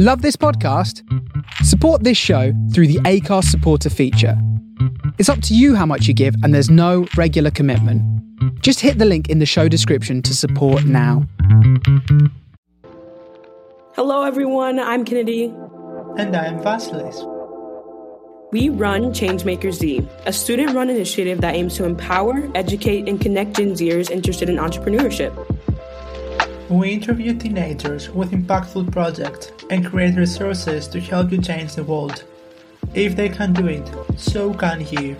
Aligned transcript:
Love 0.00 0.22
this 0.22 0.36
podcast? 0.36 1.02
Support 1.64 2.04
this 2.04 2.16
show 2.16 2.52
through 2.72 2.86
the 2.86 3.00
Anchor 3.04 3.42
supporter 3.42 3.90
feature. 3.90 4.40
It's 5.18 5.28
up 5.28 5.42
to 5.42 5.56
you 5.56 5.74
how 5.74 5.86
much 5.86 6.06
you 6.06 6.14
give, 6.14 6.36
and 6.44 6.54
there's 6.54 6.70
no 6.70 7.08
regular 7.16 7.50
commitment. 7.50 8.00
Just 8.62 8.78
hit 8.78 8.98
the 8.98 9.04
link 9.04 9.28
in 9.28 9.40
the 9.40 9.44
show 9.44 9.66
description 9.66 10.22
to 10.22 10.36
support 10.36 10.84
now. 10.84 11.26
Hello, 13.96 14.22
everyone. 14.22 14.78
I'm 14.78 15.04
Kennedy. 15.04 15.46
And 16.16 16.36
I'm 16.36 16.60
Vasilis. 16.60 17.18
We 18.52 18.68
run 18.68 19.06
Changemaker 19.06 19.72
Z, 19.72 20.08
a 20.26 20.32
student 20.32 20.76
run 20.76 20.90
initiative 20.90 21.40
that 21.40 21.56
aims 21.56 21.74
to 21.74 21.84
empower, 21.84 22.48
educate, 22.54 23.08
and 23.08 23.20
connect 23.20 23.56
Gen 23.56 23.72
Zers 23.72 24.12
interested 24.12 24.48
in 24.48 24.58
entrepreneurship. 24.58 25.34
We 26.70 26.90
interview 26.90 27.32
teenagers 27.32 28.10
with 28.10 28.32
impactful 28.32 28.92
projects 28.92 29.52
and 29.70 29.86
create 29.86 30.16
resources 30.16 30.86
to 30.88 31.00
help 31.00 31.32
you 31.32 31.40
change 31.40 31.74
the 31.74 31.82
world. 31.82 32.24
If 32.92 33.16
they 33.16 33.30
can 33.30 33.54
do 33.54 33.68
it, 33.68 33.90
so 34.18 34.52
can 34.52 34.86
you. 34.86 35.16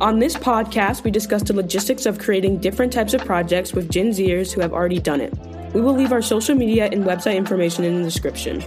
On 0.00 0.20
this 0.20 0.36
podcast, 0.36 1.02
we 1.02 1.10
discuss 1.10 1.42
the 1.42 1.52
logistics 1.52 2.06
of 2.06 2.20
creating 2.20 2.58
different 2.58 2.92
types 2.92 3.12
of 3.12 3.24
projects 3.24 3.72
with 3.72 3.90
Gen 3.90 4.10
Zers 4.10 4.52
who 4.52 4.60
have 4.60 4.72
already 4.72 5.00
done 5.00 5.20
it. 5.20 5.36
We 5.74 5.80
will 5.80 5.94
leave 5.94 6.12
our 6.12 6.22
social 6.22 6.54
media 6.54 6.88
and 6.92 7.04
website 7.04 7.34
information 7.34 7.82
in 7.82 7.96
the 7.96 8.04
description. 8.04 8.60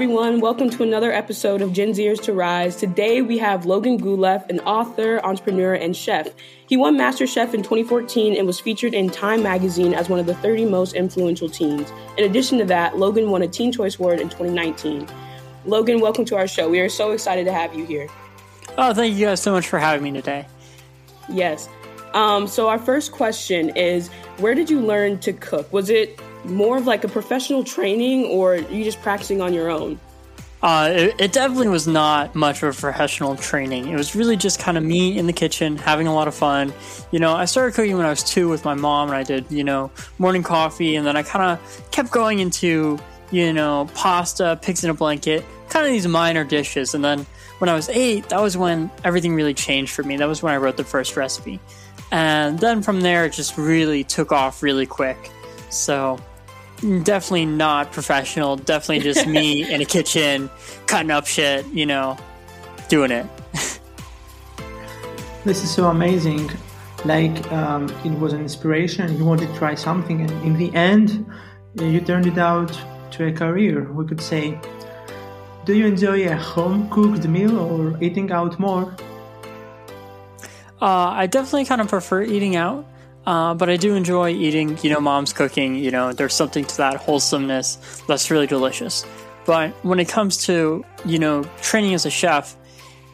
Everyone. 0.00 0.40
Welcome 0.40 0.70
to 0.70 0.82
another 0.82 1.12
episode 1.12 1.60
of 1.60 1.74
Gen 1.74 1.90
Zers 1.90 2.22
to 2.22 2.32
Rise. 2.32 2.74
Today 2.74 3.20
we 3.20 3.36
have 3.36 3.66
Logan 3.66 4.00
Guleff, 4.00 4.48
an 4.48 4.58
author, 4.60 5.20
entrepreneur, 5.22 5.74
and 5.74 5.94
chef. 5.94 6.26
He 6.66 6.78
won 6.78 6.96
MasterChef 6.96 7.52
in 7.52 7.62
2014 7.62 8.34
and 8.34 8.46
was 8.46 8.58
featured 8.58 8.94
in 8.94 9.10
Time 9.10 9.42
magazine 9.42 9.92
as 9.92 10.08
one 10.08 10.18
of 10.18 10.24
the 10.24 10.34
30 10.36 10.64
most 10.64 10.94
influential 10.94 11.50
teens. 11.50 11.92
In 12.16 12.24
addition 12.24 12.56
to 12.60 12.64
that, 12.64 12.96
Logan 12.96 13.28
won 13.28 13.42
a 13.42 13.46
Teen 13.46 13.72
Choice 13.72 13.98
Award 13.98 14.20
in 14.20 14.30
2019. 14.30 15.06
Logan, 15.66 16.00
welcome 16.00 16.24
to 16.24 16.36
our 16.36 16.48
show. 16.48 16.70
We 16.70 16.80
are 16.80 16.88
so 16.88 17.10
excited 17.10 17.44
to 17.44 17.52
have 17.52 17.74
you 17.74 17.84
here. 17.84 18.08
Oh, 18.78 18.94
thank 18.94 19.14
you 19.14 19.26
guys 19.26 19.42
so 19.42 19.52
much 19.52 19.68
for 19.68 19.78
having 19.78 20.02
me 20.02 20.12
today. 20.12 20.46
Yes. 21.28 21.68
Um, 22.14 22.46
so 22.46 22.70
our 22.70 22.78
first 22.78 23.12
question 23.12 23.76
is, 23.76 24.08
where 24.38 24.54
did 24.54 24.70
you 24.70 24.80
learn 24.80 25.18
to 25.18 25.34
cook? 25.34 25.70
Was 25.74 25.90
it 25.90 26.18
more 26.44 26.78
of 26.78 26.86
like 26.86 27.04
a 27.04 27.08
professional 27.08 27.64
training 27.64 28.26
or 28.26 28.56
you 28.56 28.84
just 28.84 29.00
practicing 29.02 29.40
on 29.40 29.52
your 29.52 29.70
own? 29.70 29.98
Uh, 30.62 30.90
it, 30.92 31.14
it, 31.18 31.32
definitely 31.32 31.68
was 31.68 31.88
not 31.88 32.34
much 32.34 32.62
of 32.62 32.76
a 32.76 32.78
professional 32.78 33.34
training. 33.34 33.88
It 33.88 33.96
was 33.96 34.14
really 34.14 34.36
just 34.36 34.60
kind 34.60 34.76
of 34.76 34.84
me 34.84 35.16
in 35.16 35.26
the 35.26 35.32
kitchen 35.32 35.78
having 35.78 36.06
a 36.06 36.14
lot 36.14 36.28
of 36.28 36.34
fun. 36.34 36.74
You 37.12 37.18
know, 37.18 37.32
I 37.32 37.46
started 37.46 37.74
cooking 37.74 37.96
when 37.96 38.04
I 38.04 38.10
was 38.10 38.22
two 38.22 38.46
with 38.50 38.62
my 38.62 38.74
mom, 38.74 39.08
and 39.08 39.16
I 39.16 39.22
did, 39.22 39.46
you 39.50 39.64
know, 39.64 39.90
morning 40.18 40.42
coffee, 40.42 40.96
and 40.96 41.06
then 41.06 41.16
I 41.16 41.22
kind 41.22 41.44
of 41.58 41.90
kept 41.92 42.10
going 42.10 42.40
into, 42.40 42.98
you 43.30 43.54
know, 43.54 43.88
pasta, 43.94 44.58
pigs 44.60 44.84
in 44.84 44.90
a 44.90 44.94
blanket, 44.94 45.46
kind 45.70 45.86
of 45.86 45.92
these 45.92 46.06
minor 46.06 46.44
dishes. 46.44 46.94
And 46.94 47.02
then 47.02 47.24
when 47.56 47.70
I 47.70 47.74
was 47.74 47.88
eight, 47.88 48.28
that 48.28 48.42
was 48.42 48.54
when 48.54 48.90
everything 49.02 49.34
really 49.34 49.54
changed 49.54 49.92
for 49.92 50.02
me. 50.02 50.18
That 50.18 50.28
was 50.28 50.42
when 50.42 50.52
I 50.52 50.58
wrote 50.58 50.76
the 50.76 50.84
first 50.84 51.16
recipe. 51.16 51.58
And 52.12 52.58
then 52.58 52.82
from 52.82 53.00
there, 53.00 53.24
it 53.24 53.32
just 53.32 53.56
really 53.56 54.04
took 54.04 54.30
off 54.30 54.62
really 54.62 54.84
quick. 54.84 55.30
So 55.70 56.18
definitely 56.80 57.46
not 57.46 57.92
professional. 57.92 58.56
Definitely 58.56 59.00
just 59.00 59.26
me 59.26 59.70
in 59.72 59.80
a 59.80 59.84
kitchen 59.84 60.50
cutting 60.86 61.10
up 61.10 61.26
shit, 61.26 61.66
you 61.66 61.86
know, 61.86 62.16
doing 62.88 63.10
it. 63.10 63.26
this 65.44 65.62
is 65.62 65.70
so 65.70 65.88
amazing. 65.88 66.50
Like 67.04 67.50
um, 67.52 67.88
it 68.04 68.18
was 68.18 68.32
an 68.32 68.40
inspiration. 68.40 69.16
You 69.16 69.24
wanted 69.24 69.48
to 69.48 69.54
try 69.56 69.74
something, 69.74 70.20
and 70.20 70.30
in 70.44 70.56
the 70.58 70.74
end, 70.74 71.26
you 71.80 72.00
turned 72.00 72.26
it 72.26 72.38
out 72.38 72.78
to 73.12 73.26
a 73.26 73.32
career. 73.32 73.90
We 73.92 74.06
could 74.06 74.20
say. 74.20 74.58
Do 75.66 75.74
you 75.74 75.86
enjoy 75.86 76.26
a 76.26 76.36
home 76.36 76.88
cooked 76.88 77.28
meal 77.28 77.58
or 77.58 78.02
eating 78.02 78.32
out 78.32 78.58
more? 78.58 78.96
Uh, 80.80 81.12
I 81.12 81.26
definitely 81.26 81.66
kind 81.66 81.82
of 81.82 81.88
prefer 81.88 82.22
eating 82.22 82.56
out. 82.56 82.86
Uh, 83.26 83.54
but 83.54 83.68
I 83.68 83.76
do 83.76 83.94
enjoy 83.94 84.30
eating, 84.30 84.78
you 84.82 84.90
know, 84.90 85.00
mom's 85.00 85.32
cooking. 85.32 85.76
You 85.76 85.90
know, 85.90 86.12
there's 86.12 86.34
something 86.34 86.64
to 86.64 86.76
that 86.78 86.96
wholesomeness 86.96 88.02
that's 88.08 88.30
really 88.30 88.46
delicious. 88.46 89.04
But 89.44 89.70
when 89.84 90.00
it 90.00 90.08
comes 90.08 90.44
to, 90.46 90.84
you 91.04 91.18
know, 91.18 91.44
training 91.60 91.94
as 91.94 92.06
a 92.06 92.10
chef, 92.10 92.56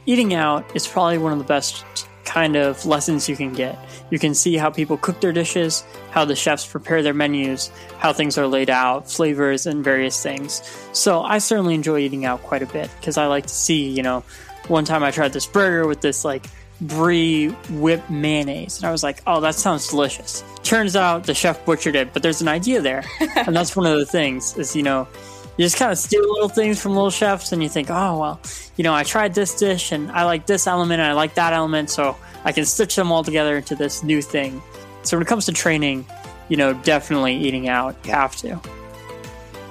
eating 0.06 0.34
out 0.34 0.64
is 0.74 0.86
probably 0.86 1.18
one 1.18 1.32
of 1.32 1.38
the 1.38 1.44
best 1.44 1.84
kind 2.24 2.56
of 2.56 2.84
lessons 2.84 3.28
you 3.28 3.36
can 3.36 3.52
get. 3.52 3.78
You 4.10 4.18
can 4.18 4.34
see 4.34 4.56
how 4.56 4.70
people 4.70 4.96
cook 4.96 5.20
their 5.20 5.32
dishes, 5.32 5.84
how 6.10 6.24
the 6.24 6.36
chefs 6.36 6.66
prepare 6.66 7.02
their 7.02 7.14
menus, 7.14 7.70
how 7.98 8.12
things 8.12 8.36
are 8.36 8.46
laid 8.46 8.68
out, 8.68 9.10
flavors, 9.10 9.66
and 9.66 9.82
various 9.82 10.20
things. 10.22 10.62
So 10.92 11.22
I 11.22 11.38
certainly 11.38 11.74
enjoy 11.74 12.00
eating 12.00 12.24
out 12.24 12.42
quite 12.42 12.62
a 12.62 12.66
bit 12.66 12.90
because 13.00 13.16
I 13.16 13.26
like 13.26 13.46
to 13.46 13.54
see, 13.54 13.88
you 13.88 14.02
know, 14.02 14.24
one 14.68 14.84
time 14.84 15.04
I 15.04 15.12
tried 15.12 15.32
this 15.32 15.46
burger 15.46 15.86
with 15.86 16.00
this 16.00 16.24
like 16.24 16.46
brie 16.80 17.48
whipped 17.70 18.10
mayonnaise. 18.10 18.78
And 18.78 18.86
I 18.86 18.92
was 18.92 19.02
like, 19.02 19.22
oh, 19.26 19.40
that 19.40 19.54
sounds 19.54 19.88
delicious. 19.88 20.44
Turns 20.62 20.96
out 20.96 21.24
the 21.24 21.34
chef 21.34 21.64
butchered 21.64 21.96
it, 21.96 22.12
but 22.12 22.22
there's 22.22 22.40
an 22.40 22.48
idea 22.48 22.80
there. 22.80 23.04
and 23.36 23.54
that's 23.54 23.76
one 23.76 23.86
of 23.86 23.98
the 23.98 24.06
things 24.06 24.56
is, 24.56 24.76
you 24.76 24.82
know, 24.82 25.08
you 25.56 25.64
just 25.64 25.78
kind 25.78 25.90
of 25.90 25.98
steal 25.98 26.20
little 26.20 26.50
things 26.50 26.80
from 26.80 26.92
little 26.92 27.10
chefs 27.10 27.52
and 27.52 27.62
you 27.62 27.68
think, 27.68 27.88
oh, 27.90 28.18
well, 28.18 28.40
you 28.76 28.84
know, 28.84 28.92
I 28.92 29.04
tried 29.04 29.34
this 29.34 29.54
dish 29.54 29.90
and 29.90 30.10
I 30.12 30.24
like 30.24 30.46
this 30.46 30.66
element 30.66 31.00
and 31.00 31.10
I 31.10 31.14
like 31.14 31.34
that 31.34 31.54
element. 31.54 31.88
So 31.88 32.16
I 32.44 32.52
can 32.52 32.66
stitch 32.66 32.94
them 32.94 33.10
all 33.10 33.24
together 33.24 33.56
into 33.56 33.74
this 33.74 34.02
new 34.02 34.20
thing. 34.20 34.62
So 35.02 35.16
when 35.16 35.22
it 35.22 35.28
comes 35.28 35.46
to 35.46 35.52
training, 35.52 36.04
you 36.48 36.56
know, 36.56 36.74
definitely 36.74 37.36
eating 37.36 37.68
out, 37.68 37.96
you 38.04 38.12
have 38.12 38.36
to. 38.36 38.60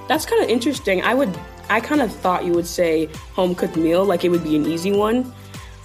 That's 0.08 0.26
kind 0.26 0.42
of 0.42 0.48
interesting. 0.48 1.02
I 1.02 1.14
would, 1.14 1.36
I 1.68 1.80
kind 1.80 2.00
of 2.00 2.12
thought 2.12 2.44
you 2.44 2.52
would 2.52 2.66
say 2.66 3.06
home 3.34 3.54
cooked 3.54 3.76
meal, 3.76 4.04
like 4.04 4.24
it 4.24 4.30
would 4.30 4.44
be 4.44 4.56
an 4.56 4.66
easy 4.66 4.92
one. 4.92 5.32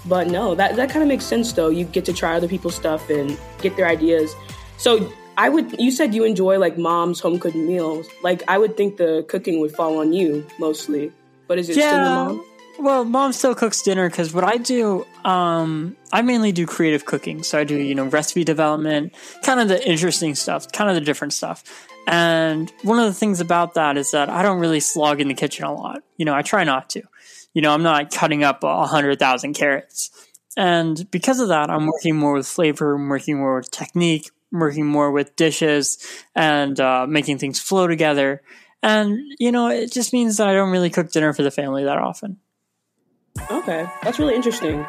But 0.06 0.28
no, 0.28 0.56
that, 0.56 0.76
that 0.76 0.90
kind 0.90 1.04
of 1.04 1.08
makes 1.08 1.26
sense 1.26 1.54
though. 1.54 1.70
You 1.70 1.86
get 1.86 2.06
to 2.06 2.14
try 2.14 2.36
other 2.36 2.48
people's 2.48 2.76
stuff 2.76 3.10
and 3.10 3.38
get 3.62 3.76
their 3.76 3.88
ideas. 3.88 4.36
So 4.78 5.12
I 5.38 5.50
would, 5.50 5.80
you 5.80 5.92
said 5.92 6.16
you 6.16 6.24
enjoy 6.24 6.58
like 6.60 6.78
mom's 6.78 7.20
home 7.20 7.40
cooked 7.40 7.56
meals. 7.56 8.08
Like 8.24 8.44
I 8.48 8.58
would 8.58 8.78
think 8.78 8.98
the 8.98 9.26
cooking 9.30 9.60
would 9.60 9.72
fall 9.76 10.00
on 10.00 10.14
you 10.14 10.46
mostly. 10.60 11.12
But 11.48 11.60
is 11.60 11.70
it 11.70 11.78
yeah. 11.78 11.92
still 11.92 12.06
mom? 12.06 12.46
Well, 12.80 13.06
mom 13.06 13.32
still 13.34 13.54
cooks 13.54 13.82
dinner 13.84 14.10
because 14.10 14.34
what 14.34 14.44
I 14.44 14.58
do, 14.58 15.06
um, 15.24 15.96
I 16.12 16.22
mainly 16.22 16.52
do 16.52 16.66
creative 16.66 17.06
cooking. 17.06 17.44
So 17.44 17.60
I 17.60 17.64
do, 17.64 17.76
you 17.76 17.94
know, 17.94 18.06
recipe 18.06 18.44
development, 18.44 19.14
kind 19.44 19.60
of 19.60 19.68
the 19.68 19.88
interesting 19.88 20.34
stuff, 20.34 20.72
kind 20.72 20.90
of 20.90 20.96
the 20.96 21.02
different 21.02 21.34
stuff. 21.34 21.64
And 22.08 22.72
one 22.82 22.98
of 22.98 23.06
the 23.06 23.14
things 23.14 23.40
about 23.40 23.76
that 23.76 23.98
is 23.98 24.12
that 24.12 24.30
I 24.30 24.42
don't 24.42 24.60
really 24.60 24.80
slog 24.80 25.22
in 25.22 25.28
the 25.28 25.36
kitchen 25.36 25.66
a 25.66 25.74
lot. 25.74 26.02
You 26.18 26.26
know, 26.26 26.34
I 26.34 26.42
try 26.42 26.64
not 26.64 26.90
to 26.92 27.04
you 27.54 27.62
know, 27.62 27.74
I'm 27.74 27.84
not 27.84 28.12
cutting 28.12 28.44
up 28.44 28.64
a 28.64 28.86
hundred 28.86 29.20
thousand 29.20 29.54
carrots. 29.54 30.10
And 30.58 31.10
because 31.12 31.40
of 31.40 31.48
that, 31.48 31.70
I'm 31.70 31.88
working 31.88 32.16
more 32.16 32.34
with 32.34 32.48
flavor, 32.48 32.96
I'm 32.96 33.10
working 33.10 33.38
more 33.38 33.58
with 33.58 33.72
technique, 33.72 34.30
I'm 34.52 34.60
working 34.60 34.86
more 34.86 35.12
with 35.12 35.36
dishes 35.36 35.98
and 36.36 36.80
uh, 36.80 37.06
making 37.08 37.38
things 37.38 37.60
flow 37.60 37.88
together. 37.88 38.42
And, 38.84 39.20
you 39.40 39.52
know, 39.52 39.68
it 39.68 39.92
just 39.92 40.12
means 40.12 40.38
that 40.38 40.48
I 40.48 40.54
don't 40.54 40.72
really 40.72 40.90
cook 40.90 41.12
dinner 41.12 41.34
for 41.34 41.44
the 41.44 41.52
family 41.52 41.84
that 41.84 41.98
often. 41.98 42.38
Okay, 43.50 43.88
that's 44.04 44.20
really 44.20 44.36
interesting. 44.36 44.86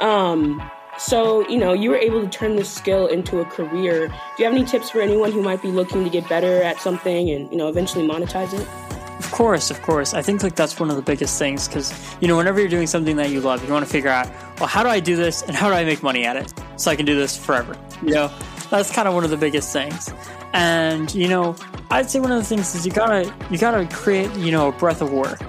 Um, 0.00 0.70
so, 0.98 1.46
you 1.48 1.58
know, 1.58 1.72
you 1.72 1.90
were 1.90 1.96
able 1.96 2.22
to 2.22 2.28
turn 2.28 2.56
this 2.56 2.72
skill 2.72 3.06
into 3.06 3.40
a 3.40 3.44
career. 3.44 4.08
Do 4.08 4.14
you 4.38 4.44
have 4.46 4.54
any 4.54 4.64
tips 4.64 4.90
for 4.90 5.00
anyone 5.00 5.30
who 5.30 5.42
might 5.42 5.62
be 5.62 5.68
looking 5.68 6.02
to 6.02 6.10
get 6.10 6.28
better 6.28 6.62
at 6.62 6.80
something 6.80 7.30
and, 7.30 7.50
you 7.52 7.58
know, 7.58 7.68
eventually 7.68 8.06
monetize 8.08 8.58
it? 8.58 8.95
Of 9.18 9.30
course, 9.30 9.70
of 9.70 9.80
course. 9.82 10.12
I 10.14 10.22
think 10.22 10.42
like 10.42 10.54
that's 10.54 10.78
one 10.78 10.90
of 10.90 10.96
the 10.96 11.02
biggest 11.02 11.38
things 11.38 11.66
because 11.66 11.92
you 12.20 12.28
know 12.28 12.36
whenever 12.36 12.60
you're 12.60 12.68
doing 12.68 12.86
something 12.86 13.16
that 13.16 13.30
you 13.30 13.40
love, 13.40 13.64
you 13.64 13.72
want 13.72 13.84
to 13.84 13.90
figure 13.90 14.10
out, 14.10 14.28
well, 14.58 14.68
how 14.68 14.82
do 14.82 14.88
I 14.88 15.00
do 15.00 15.16
this 15.16 15.42
and 15.42 15.56
how 15.56 15.68
do 15.68 15.74
I 15.74 15.84
make 15.84 16.02
money 16.02 16.24
at 16.24 16.36
it 16.36 16.52
so 16.76 16.90
I 16.90 16.96
can 16.96 17.06
do 17.06 17.16
this 17.16 17.36
forever. 17.36 17.76
You 18.02 18.12
know, 18.12 18.38
that's 18.70 18.92
kind 18.92 19.08
of 19.08 19.14
one 19.14 19.24
of 19.24 19.30
the 19.30 19.36
biggest 19.36 19.72
things. 19.72 20.12
And 20.52 21.14
you 21.14 21.28
know, 21.28 21.56
I'd 21.90 22.10
say 22.10 22.20
one 22.20 22.32
of 22.32 22.38
the 22.38 22.44
things 22.44 22.74
is 22.74 22.86
you 22.86 22.92
gotta 22.92 23.32
you 23.50 23.58
gotta 23.58 23.86
create 23.86 24.32
you 24.36 24.52
know 24.52 24.68
a 24.68 24.72
breath 24.72 25.00
of 25.00 25.12
work. 25.12 25.40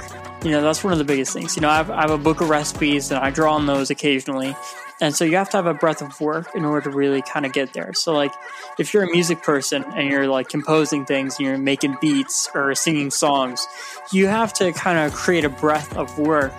You 0.43 0.51
know, 0.51 0.61
that's 0.61 0.83
one 0.83 0.93
of 0.93 0.99
the 0.99 1.05
biggest 1.05 1.33
things. 1.33 1.55
You 1.55 1.61
know, 1.61 1.69
I 1.69 1.77
have, 1.77 1.89
I 1.89 2.01
have 2.01 2.11
a 2.11 2.17
book 2.17 2.41
of 2.41 2.49
recipes 2.49 3.11
and 3.11 3.19
I 3.19 3.31
draw 3.31 3.55
on 3.55 3.65
those 3.65 3.89
occasionally. 3.89 4.55
And 4.99 5.15
so 5.15 5.25
you 5.25 5.35
have 5.35 5.49
to 5.51 5.57
have 5.57 5.67
a 5.67 5.73
breadth 5.73 6.01
of 6.01 6.19
work 6.19 6.55
in 6.55 6.65
order 6.65 6.89
to 6.89 6.95
really 6.95 7.21
kind 7.21 7.45
of 7.45 7.53
get 7.53 7.73
there. 7.73 7.93
So, 7.93 8.13
like, 8.13 8.33
if 8.79 8.93
you're 8.93 9.03
a 9.03 9.11
music 9.11 9.43
person 9.43 9.83
and 9.95 10.09
you're 10.09 10.27
like 10.27 10.49
composing 10.49 11.05
things 11.05 11.37
and 11.37 11.47
you're 11.47 11.57
making 11.57 11.97
beats 12.01 12.49
or 12.55 12.73
singing 12.73 13.11
songs, 13.11 13.67
you 14.11 14.27
have 14.27 14.53
to 14.53 14.71
kind 14.71 14.97
of 14.97 15.13
create 15.13 15.45
a 15.45 15.49
breadth 15.49 15.95
of 15.95 16.17
work 16.17 16.53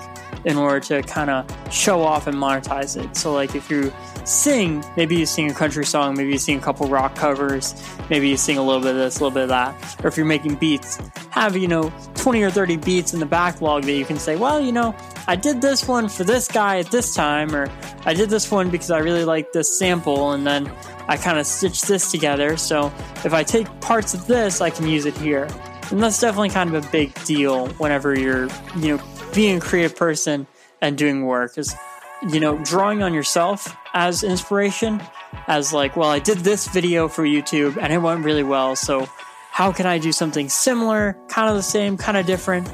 in 0.45 0.57
order 0.57 0.79
to 0.81 1.03
kind 1.03 1.31
of 1.31 1.47
show 1.73 2.03
off 2.03 2.27
and 2.29 2.37
monetize 2.37 3.03
it. 3.03 3.17
So, 3.17 3.33
like, 3.33 3.57
if 3.57 3.71
you 3.71 3.93
sing, 4.25 4.85
maybe 4.97 5.17
you 5.17 5.27
sing 5.27 5.51
a 5.51 5.55
country 5.55 5.85
song, 5.85 6.17
maybe 6.17 6.31
you 6.33 6.39
sing 6.39 6.59
a 6.59 6.61
couple 6.61 6.87
rock 6.89 7.15
covers, 7.15 7.75
maybe 8.11 8.29
you 8.29 8.37
sing 8.37 8.59
a 8.59 8.63
little 8.63 8.81
bit 8.81 8.91
of 8.91 8.97
this, 8.97 9.19
a 9.19 9.25
little 9.25 9.35
bit 9.35 9.45
of 9.45 9.49
that. 9.51 10.05
Or 10.05 10.09
if 10.09 10.17
you're 10.17 10.27
making 10.27 10.57
beats, 10.57 10.99
have, 11.31 11.57
you 11.57 11.69
know, 11.69 11.93
20 12.15 12.43
or 12.43 12.51
30 12.51 12.77
beats 12.79 13.15
in 13.15 13.21
the 13.21 13.27
backlog 13.27 13.85
that 13.85 13.93
you 13.93 14.05
can 14.05 14.19
say, 14.19 14.37
well, 14.37 14.61
you 14.61 14.73
know, 14.73 14.95
I 15.27 15.37
did 15.37 15.61
this 15.61 15.87
one 15.87 16.09
for 16.09 16.25
this 16.25 16.49
guy 16.49 16.79
at 16.79 16.91
this 16.91 17.15
time, 17.15 17.55
or 17.55 17.71
I 18.05 18.15
did 18.15 18.31
this 18.31 18.51
one 18.51 18.71
because 18.71 18.91
I 18.91 18.99
really 18.99 19.25
like 19.25 19.53
this 19.53 19.79
sample, 19.79 20.33
and 20.33 20.47
then 20.47 20.71
I 21.09 21.17
kind 21.17 21.39
of 21.39 21.47
stitched 21.47 21.87
this 21.87 22.11
together. 22.11 22.57
So 22.57 22.93
if 23.25 23.33
I 23.33 23.43
take 23.43 23.67
parts 23.81 24.15
of 24.15 24.27
this, 24.27 24.61
I 24.61 24.71
can 24.71 24.87
use 24.87 25.07
it 25.07 25.17
here. 25.17 25.49
And 25.91 26.03
that's 26.03 26.21
definitely 26.21 26.51
kind 26.51 26.75
of 26.75 26.85
a 26.87 26.91
big 26.91 27.15
deal 27.25 27.69
whenever 27.75 28.19
you're, 28.19 28.49
you 28.77 28.97
know, 28.97 29.03
being 29.35 29.57
a 29.57 29.61
creative 29.61 29.97
person 29.97 30.47
and 30.83 30.99
doing 30.99 31.25
work 31.25 31.57
is, 31.57 31.75
you 32.23 32.41
know, 32.41 32.59
drawing 32.59 33.03
on 33.03 33.15
yourself 33.15 33.77
as 33.95 34.23
inspiration, 34.23 35.03
as 35.47 35.73
like, 35.73 35.97
well, 35.97 36.09
I 36.09 36.19
did 36.19 36.39
this 36.39 36.67
video 36.69 37.09
for 37.09 37.25
YouTube 37.25 37.77
and 37.81 37.93
it 37.93 37.99
went 37.99 38.25
really 38.25 38.43
well. 38.43 38.77
So 38.77 39.09
how 39.51 39.73
can 39.73 39.87
I 39.87 39.99
do 39.99 40.13
something 40.13 40.49
similar, 40.49 41.17
kind 41.29 41.49
of 41.49 41.57
the 41.57 41.63
same, 41.63 41.97
kind 41.97 42.17
of 42.17 42.27
different? 42.27 42.71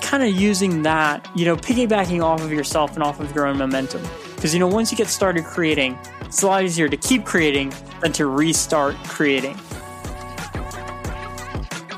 Kind 0.00 0.22
of 0.22 0.34
using 0.34 0.82
that, 0.82 1.28
you 1.34 1.44
know, 1.44 1.56
piggybacking 1.56 2.22
off 2.22 2.42
of 2.42 2.52
yourself 2.52 2.94
and 2.94 3.02
off 3.02 3.20
of 3.20 3.34
your 3.34 3.46
own 3.46 3.58
momentum. 3.58 4.02
Because, 4.34 4.54
you 4.54 4.60
know, 4.60 4.66
once 4.66 4.90
you 4.90 4.98
get 4.98 5.08
started 5.08 5.44
creating, 5.44 5.98
it's 6.22 6.42
a 6.42 6.46
lot 6.46 6.64
easier 6.64 6.88
to 6.88 6.96
keep 6.96 7.24
creating 7.24 7.72
than 8.00 8.12
to 8.12 8.26
restart 8.26 8.96
creating. 9.04 9.56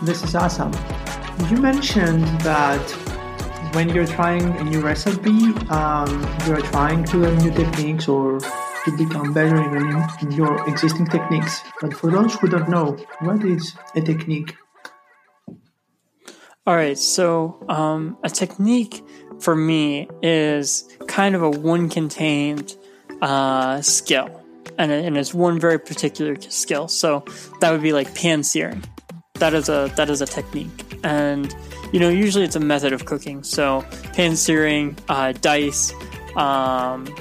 This 0.02 0.22
is 0.24 0.34
awesome. 0.34 0.72
You 1.48 1.58
mentioned 1.58 2.24
that 2.40 2.80
when 3.72 3.88
you're 3.88 4.06
trying 4.06 4.44
a 4.58 4.64
new 4.64 4.80
recipe, 4.80 5.54
um, 5.70 6.10
you're 6.46 6.60
trying 6.60 7.04
to 7.04 7.16
learn 7.16 7.38
new 7.38 7.50
techniques 7.50 8.06
or 8.06 8.38
to 8.38 8.96
become 8.96 9.32
better 9.32 9.56
in 10.20 10.30
your 10.32 10.68
existing 10.68 11.06
techniques. 11.06 11.62
But 11.80 11.94
for 11.94 12.10
those 12.10 12.34
who 12.34 12.48
don't 12.48 12.68
know, 12.68 12.96
what 13.20 13.42
is 13.44 13.74
a 13.94 14.00
technique? 14.00 14.54
All 16.66 16.76
right, 16.76 16.98
so 16.98 17.64
um, 17.68 18.18
a 18.22 18.30
technique 18.30 19.02
for 19.40 19.56
me 19.56 20.08
is 20.22 20.88
kind 21.08 21.34
of 21.34 21.42
a 21.42 21.50
one 21.50 21.88
contained 21.88 22.76
uh, 23.20 23.80
skill, 23.80 24.44
and 24.78 25.16
it's 25.16 25.34
one 25.34 25.58
very 25.58 25.78
particular 25.78 26.40
skill. 26.40 26.88
So 26.88 27.24
that 27.60 27.72
would 27.72 27.82
be 27.82 27.92
like 27.92 28.14
pan 28.14 28.42
searing 28.42 28.84
that 29.42 29.54
is 29.54 29.68
a 29.68 29.92
that 29.96 30.08
is 30.08 30.20
a 30.20 30.26
technique, 30.26 30.96
and 31.02 31.52
you 31.92 31.98
know 31.98 32.08
usually 32.08 32.44
it's 32.44 32.54
a 32.54 32.60
method 32.60 32.92
of 32.92 33.06
cooking. 33.06 33.42
So 33.42 33.84
pan 34.14 34.36
searing, 34.36 34.96
uh, 35.08 35.32
dice, 35.32 35.92
um, 36.36 37.12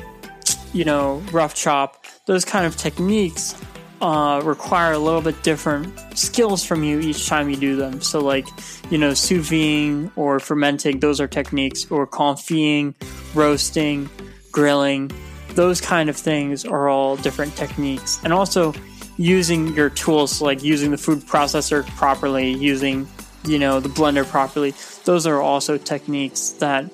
you 0.72 0.86
know 0.86 1.24
rough 1.32 1.56
chop, 1.56 2.06
those 2.28 2.46
kind 2.46 2.68
of 2.68 2.78
techniques 2.78 3.56
uh, 4.02 4.40
require 4.44 4.94
a 4.94 5.00
little 5.00 5.22
bit 5.22 5.42
different 5.42 5.92
skills 6.16 6.64
from 6.64 6.84
you 6.84 7.00
each 7.00 7.28
time 7.28 7.50
you 7.50 7.56
do 7.56 7.76
them. 7.76 8.02
So, 8.02 8.20
like, 8.20 8.48
you 8.92 9.00
know, 9.00 9.16
sous 9.16 9.42
vide 9.50 10.12
or 10.16 10.40
fermenting, 10.40 11.00
those 11.00 11.20
are 11.20 11.28
techniques, 11.28 11.90
or 11.90 12.06
confying, 12.06 12.94
roasting, 13.34 14.10
grilling, 14.52 15.12
those 15.56 15.82
kind 15.82 16.08
of 16.08 16.16
things 16.16 16.66
are 16.66 16.88
all 16.88 17.18
different 17.18 17.56
techniques. 17.56 18.20
And 18.24 18.32
also, 18.32 18.74
using 19.22 19.74
your 19.76 19.90
tools, 19.90 20.42
like 20.42 20.64
using 20.64 20.92
the 20.92 20.98
food 20.98 21.20
processor 21.20 21.86
properly, 21.96 22.52
using, 22.52 23.08
you 23.46 23.60
know, 23.60 23.80
the 23.80 23.90
blender 23.90 24.28
properly, 24.28 24.74
those 25.06 25.28
are 25.28 25.42
also 25.42 25.78
techniques 25.78 26.50
that 26.54 26.86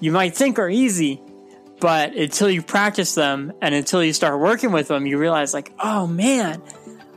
you 0.00 0.12
might 0.12 0.36
think 0.36 0.58
are 0.58 0.68
easy, 0.68 1.20
but 1.80 2.14
until 2.14 2.50
you 2.50 2.62
practice 2.62 3.14
them 3.14 3.52
and 3.62 3.74
until 3.74 4.04
you 4.04 4.12
start 4.12 4.38
working 4.38 4.72
with 4.72 4.88
them, 4.88 5.06
you 5.06 5.18
realize, 5.18 5.54
like, 5.54 5.72
oh 5.80 6.06
man, 6.06 6.62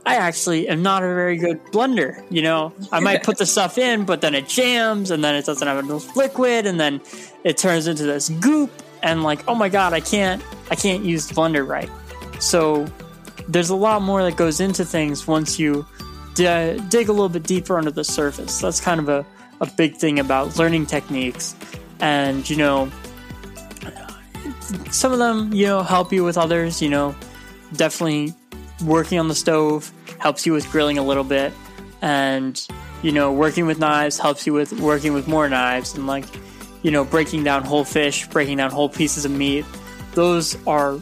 I 0.06 0.15
actually 0.15 0.68
am 0.69 0.81
not 0.81 1.04
a 1.04 1.07
very 1.07 1.38
good 1.38 1.63
blender. 1.66 2.25
You 2.30 2.42
know, 2.42 2.74
I 2.92 3.00
might 3.00 3.24
put 3.24 3.38
the 3.38 3.45
stuff 3.45 3.77
in, 3.77 4.06
but 4.06 4.21
then 4.21 4.36
it 4.36 4.48
jams 4.48 5.12
and 5.12 5.24
then 5.24 5.36
it 5.36 5.45
doesn't 5.45 5.68
have 5.68 5.83
enough 5.83 6.16
liquid 6.16 6.66
and 6.66 6.80
then 6.80 7.01
it 7.44 7.57
turns 7.57 7.88
into 7.88 8.04
this 8.04 8.30
goop 8.30 8.71
and 9.01 9.24
like, 9.24 9.48
oh 9.48 9.56
my 9.56 9.69
god, 9.69 9.94
I 9.94 10.00
can't 10.00 10.44
I 10.69 10.75
can't 10.75 11.04
use 11.04 11.27
the 11.27 11.33
blender 11.33 11.68
right. 11.68 11.89
So 12.42 12.86
there's 13.48 13.69
a 13.69 13.75
lot 13.75 14.01
more 14.01 14.24
that 14.24 14.38
goes 14.38 14.60
into 14.60 14.86
things 14.86 15.28
once 15.28 15.60
you 15.60 15.86
d- 16.36 16.80
dig 16.90 17.10
a 17.10 17.12
little 17.12 17.30
bit 17.30 17.44
deeper 17.44 17.78
under 17.78 17.92
the 17.92 18.04
surface. 18.04 18.60
That's 18.60 18.80
kind 18.80 19.00
of 19.00 19.10
a, 19.10 19.25
a 19.62 19.68
big 19.68 19.98
thing 19.98 20.19
about 20.19 20.57
learning 20.57 20.86
techniques. 20.86 21.56
And, 22.00 22.50
you 22.50 22.57
know, 22.57 22.92
some 24.92 25.12
of 25.12 25.19
them, 25.19 25.54
you 25.54 25.66
know, 25.66 25.84
help 25.84 26.12
you 26.12 26.24
with 26.24 26.38
others, 26.38 26.81
you 26.81 26.90
know, 26.90 27.16
definitely 27.74 28.34
working 28.86 29.19
on 29.19 29.28
the 29.28 29.36
stove 29.36 29.92
helps 30.19 30.45
you 30.45 30.54
with 30.54 30.69
grilling 30.72 30.98
a 30.98 31.04
little 31.04 31.24
bit. 31.24 31.54
And, 32.01 32.62
you 33.01 33.12
know, 33.12 33.31
working 33.31 33.66
with 33.66 33.80
knives 33.80 34.18
helps 34.18 34.45
you 34.45 34.54
with 34.54 34.74
working 34.74 35.13
with 35.13 35.28
more 35.28 35.48
knives 35.48 35.95
and 35.95 36.07
like, 36.07 36.25
you 36.81 36.92
know, 36.92 37.06
breaking 37.06 37.44
down 37.44 37.63
whole 37.63 37.86
fish, 37.86 38.28
breaking 38.28 38.57
down 38.57 38.72
whole 38.72 38.90
pieces 38.90 39.25
of 39.25 39.31
meat. 39.31 39.66
Those 40.13 40.57
are 40.68 41.00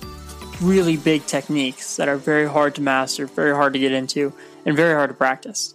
really 0.61 0.95
big 0.95 1.25
techniques 1.25 1.97
that 1.97 2.07
are 2.07 2.17
very 2.17 2.47
hard 2.47 2.75
to 2.75 2.81
master, 2.81 3.25
very 3.25 3.53
hard 3.53 3.73
to 3.73 3.79
get 3.79 3.91
into, 3.91 4.33
and 4.65 4.75
very 4.75 4.93
hard 4.93 5.09
to 5.09 5.15
practice. 5.15 5.73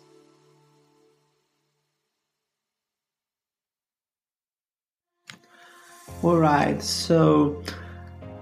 All 6.22 6.38
right, 6.38 6.82
so 6.82 7.62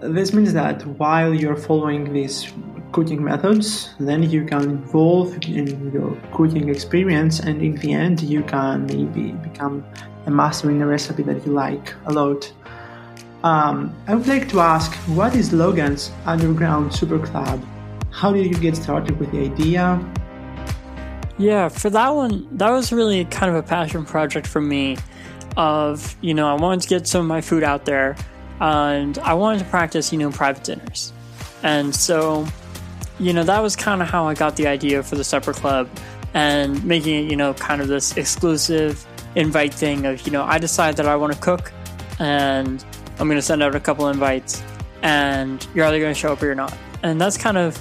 this 0.00 0.32
means 0.32 0.52
that 0.52 0.86
while 0.98 1.34
you're 1.34 1.56
following 1.56 2.12
these 2.12 2.52
cooking 2.92 3.24
methods, 3.24 3.94
then 3.98 4.22
you 4.22 4.44
can 4.44 4.78
evolve 4.84 5.34
in 5.44 5.90
your 5.92 6.16
cooking 6.32 6.68
experience, 6.68 7.40
and 7.40 7.60
in 7.60 7.74
the 7.76 7.92
end, 7.92 8.22
you 8.22 8.42
can 8.44 8.86
maybe 8.86 9.32
become 9.32 9.84
a 10.26 10.30
master 10.30 10.70
in 10.70 10.80
a 10.80 10.86
recipe 10.86 11.22
that 11.24 11.44
you 11.44 11.52
like 11.52 11.92
a 12.06 12.12
lot. 12.12 12.52
Um, 13.44 13.94
I 14.06 14.14
would 14.14 14.26
like 14.26 14.48
to 14.48 14.60
ask, 14.60 14.94
what 15.06 15.36
is 15.36 15.52
Logan's 15.52 16.10
Underground 16.24 16.94
Supper 16.94 17.18
Club? 17.18 17.62
How 18.10 18.32
did 18.32 18.46
you 18.46 18.54
get 18.54 18.74
started 18.74 19.20
with 19.20 19.30
the 19.32 19.40
idea? 19.40 20.00
Yeah, 21.36 21.68
for 21.68 21.90
that 21.90 22.08
one, 22.08 22.48
that 22.56 22.70
was 22.70 22.90
really 22.90 23.26
kind 23.26 23.50
of 23.50 23.56
a 23.56 23.62
passion 23.62 24.06
project 24.06 24.46
for 24.46 24.62
me. 24.62 24.96
Of 25.58 26.16
you 26.22 26.32
know, 26.32 26.48
I 26.48 26.54
wanted 26.54 26.80
to 26.82 26.88
get 26.88 27.06
some 27.06 27.20
of 27.20 27.26
my 27.26 27.42
food 27.42 27.62
out 27.62 27.84
there, 27.84 28.16
and 28.60 29.18
I 29.18 29.34
wanted 29.34 29.58
to 29.58 29.66
practice, 29.66 30.10
you 30.10 30.18
know, 30.18 30.30
private 30.30 30.64
dinners, 30.64 31.12
and 31.62 31.94
so, 31.94 32.46
you 33.20 33.34
know, 33.34 33.44
that 33.44 33.60
was 33.60 33.76
kind 33.76 34.00
of 34.00 34.08
how 34.08 34.26
I 34.26 34.32
got 34.34 34.56
the 34.56 34.66
idea 34.66 35.02
for 35.02 35.16
the 35.16 35.22
supper 35.22 35.52
club, 35.52 35.88
and 36.32 36.82
making 36.84 37.26
it, 37.26 37.30
you 37.30 37.36
know, 37.36 37.52
kind 37.54 37.82
of 37.82 37.88
this 37.88 38.16
exclusive 38.16 39.06
invite 39.36 39.74
thing 39.74 40.06
of, 40.06 40.22
you 40.26 40.32
know, 40.32 40.44
I 40.44 40.58
decide 40.58 40.96
that 40.96 41.06
I 41.06 41.14
want 41.14 41.34
to 41.34 41.38
cook, 41.38 41.72
and 42.18 42.84
I'm 43.18 43.28
going 43.28 43.38
to 43.38 43.42
send 43.42 43.62
out 43.62 43.74
a 43.74 43.80
couple 43.80 44.08
invites 44.08 44.62
and 45.02 45.66
you're 45.74 45.84
either 45.84 46.00
going 46.00 46.14
to 46.14 46.18
show 46.18 46.32
up 46.32 46.42
or 46.42 46.46
you're 46.46 46.54
not. 46.54 46.76
And 47.02 47.20
that's 47.20 47.36
kind 47.36 47.56
of 47.56 47.76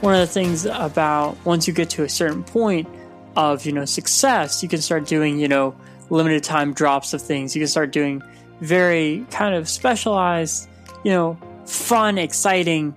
one 0.00 0.14
of 0.14 0.20
the 0.20 0.26
things 0.26 0.66
about 0.66 1.36
once 1.44 1.66
you 1.66 1.72
get 1.72 1.90
to 1.90 2.02
a 2.02 2.08
certain 2.08 2.44
point 2.44 2.88
of, 3.36 3.64
you 3.64 3.72
know, 3.72 3.84
success, 3.84 4.62
you 4.62 4.68
can 4.68 4.80
start 4.80 5.06
doing, 5.06 5.38
you 5.38 5.48
know, 5.48 5.74
limited 6.10 6.44
time 6.44 6.72
drops 6.72 7.12
of 7.14 7.22
things. 7.22 7.54
You 7.54 7.60
can 7.60 7.68
start 7.68 7.92
doing 7.92 8.22
very 8.60 9.26
kind 9.30 9.54
of 9.54 9.68
specialized, 9.68 10.68
you 11.04 11.12
know, 11.12 11.38
fun, 11.66 12.18
exciting, 12.18 12.94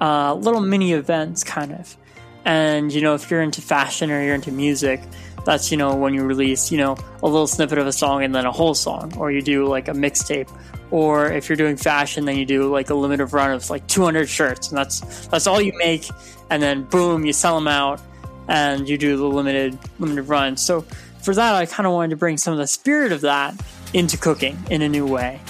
uh, 0.00 0.34
little 0.34 0.60
mini 0.60 0.92
events 0.92 1.44
kind 1.44 1.72
of. 1.72 1.96
And, 2.44 2.92
you 2.92 3.02
know, 3.02 3.14
if 3.14 3.30
you're 3.30 3.42
into 3.42 3.60
fashion 3.60 4.10
or 4.10 4.22
you're 4.22 4.34
into 4.34 4.50
music, 4.50 5.00
that's, 5.44 5.70
you 5.70 5.76
know, 5.76 5.94
when 5.94 6.14
you 6.14 6.24
release, 6.24 6.72
you 6.72 6.78
know, 6.78 6.96
a 7.22 7.26
little 7.26 7.46
snippet 7.46 7.78
of 7.78 7.86
a 7.86 7.92
song 7.92 8.24
and 8.24 8.34
then 8.34 8.46
a 8.46 8.52
whole 8.52 8.74
song, 8.74 9.12
or 9.16 9.30
you 9.30 9.42
do 9.42 9.66
like 9.66 9.88
a 9.88 9.92
mixtape 9.92 10.50
or 10.92 11.32
if 11.32 11.48
you're 11.48 11.56
doing 11.56 11.76
fashion 11.76 12.24
then 12.26 12.36
you 12.36 12.44
do 12.44 12.70
like 12.70 12.90
a 12.90 12.94
limited 12.94 13.26
run 13.32 13.50
of 13.50 13.68
like 13.70 13.84
200 13.88 14.28
shirts 14.28 14.68
and 14.68 14.78
that's 14.78 15.26
that's 15.26 15.48
all 15.48 15.60
you 15.60 15.72
make 15.78 16.08
and 16.50 16.62
then 16.62 16.84
boom 16.84 17.24
you 17.24 17.32
sell 17.32 17.56
them 17.56 17.66
out 17.66 18.00
and 18.48 18.88
you 18.88 18.98
do 18.98 19.16
the 19.16 19.24
limited 19.24 19.76
limited 19.98 20.22
run. 20.24 20.56
So 20.56 20.82
for 21.22 21.34
that 21.34 21.54
i 21.54 21.66
kind 21.66 21.86
of 21.86 21.92
wanted 21.92 22.10
to 22.10 22.16
bring 22.16 22.36
some 22.36 22.52
of 22.52 22.58
the 22.58 22.66
spirit 22.66 23.10
of 23.10 23.22
that 23.22 23.54
into 23.94 24.16
cooking 24.16 24.56
in 24.70 24.82
a 24.82 24.88
new 24.88 25.06
way. 25.06 25.40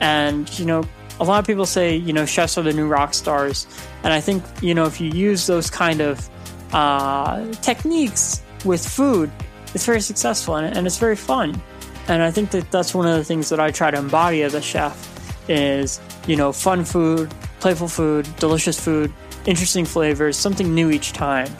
And 0.00 0.58
you 0.58 0.64
know 0.64 0.84
a 1.20 1.24
lot 1.24 1.38
of 1.38 1.46
people 1.46 1.66
say 1.66 1.96
you 1.96 2.12
know 2.12 2.26
chefs 2.26 2.58
are 2.58 2.62
the 2.62 2.72
new 2.72 2.86
rock 2.86 3.14
stars 3.14 3.66
and 4.02 4.12
i 4.12 4.20
think 4.20 4.42
you 4.60 4.74
know 4.74 4.84
if 4.84 5.00
you 5.00 5.10
use 5.10 5.46
those 5.46 5.70
kind 5.70 6.00
of 6.00 6.28
uh, 6.72 7.52
techniques 7.62 8.42
with 8.64 8.84
food 8.86 9.30
it's 9.74 9.86
very 9.86 10.00
successful 10.00 10.56
and, 10.56 10.76
and 10.76 10.86
it's 10.86 10.98
very 10.98 11.16
fun 11.16 11.60
and 12.08 12.22
I 12.22 12.30
think 12.30 12.50
that 12.50 12.70
that's 12.70 12.94
one 12.94 13.06
of 13.06 13.16
the 13.16 13.24
things 13.24 13.48
that 13.48 13.60
I 13.60 13.70
try 13.70 13.90
to 13.90 13.98
embody 13.98 14.42
as 14.42 14.54
a 14.54 14.60
chef 14.60 15.10
is, 15.48 16.00
you 16.26 16.36
know, 16.36 16.52
fun 16.52 16.84
food, 16.84 17.32
playful 17.60 17.88
food, 17.88 18.28
delicious 18.36 18.78
food, 18.78 19.12
interesting 19.46 19.84
flavors, 19.84 20.36
something 20.36 20.74
new 20.74 20.90
each 20.90 21.12
time. 21.12 21.50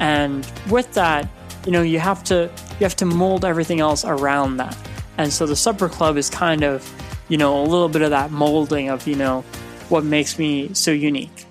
And 0.00 0.46
with 0.68 0.92
that, 0.94 1.28
you 1.64 1.72
know, 1.72 1.82
you 1.82 1.98
have 1.98 2.24
to 2.24 2.50
you 2.72 2.84
have 2.84 2.96
to 2.96 3.06
mold 3.06 3.44
everything 3.44 3.80
else 3.80 4.04
around 4.04 4.56
that. 4.56 4.76
And 5.16 5.32
so 5.32 5.46
the 5.46 5.56
supper 5.56 5.88
club 5.88 6.16
is 6.16 6.28
kind 6.28 6.64
of, 6.64 6.88
you 7.28 7.36
know, 7.36 7.62
a 7.62 7.64
little 7.64 7.88
bit 7.88 8.02
of 8.02 8.10
that 8.10 8.32
molding 8.32 8.88
of, 8.88 9.06
you 9.06 9.14
know, 9.14 9.42
what 9.88 10.04
makes 10.04 10.38
me 10.38 10.74
so 10.74 10.90
unique. 10.90 11.46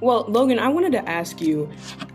Well, 0.00 0.24
Logan, 0.28 0.58
I 0.58 0.68
wanted 0.68 0.92
to 0.92 1.08
ask 1.08 1.40
you 1.40 1.70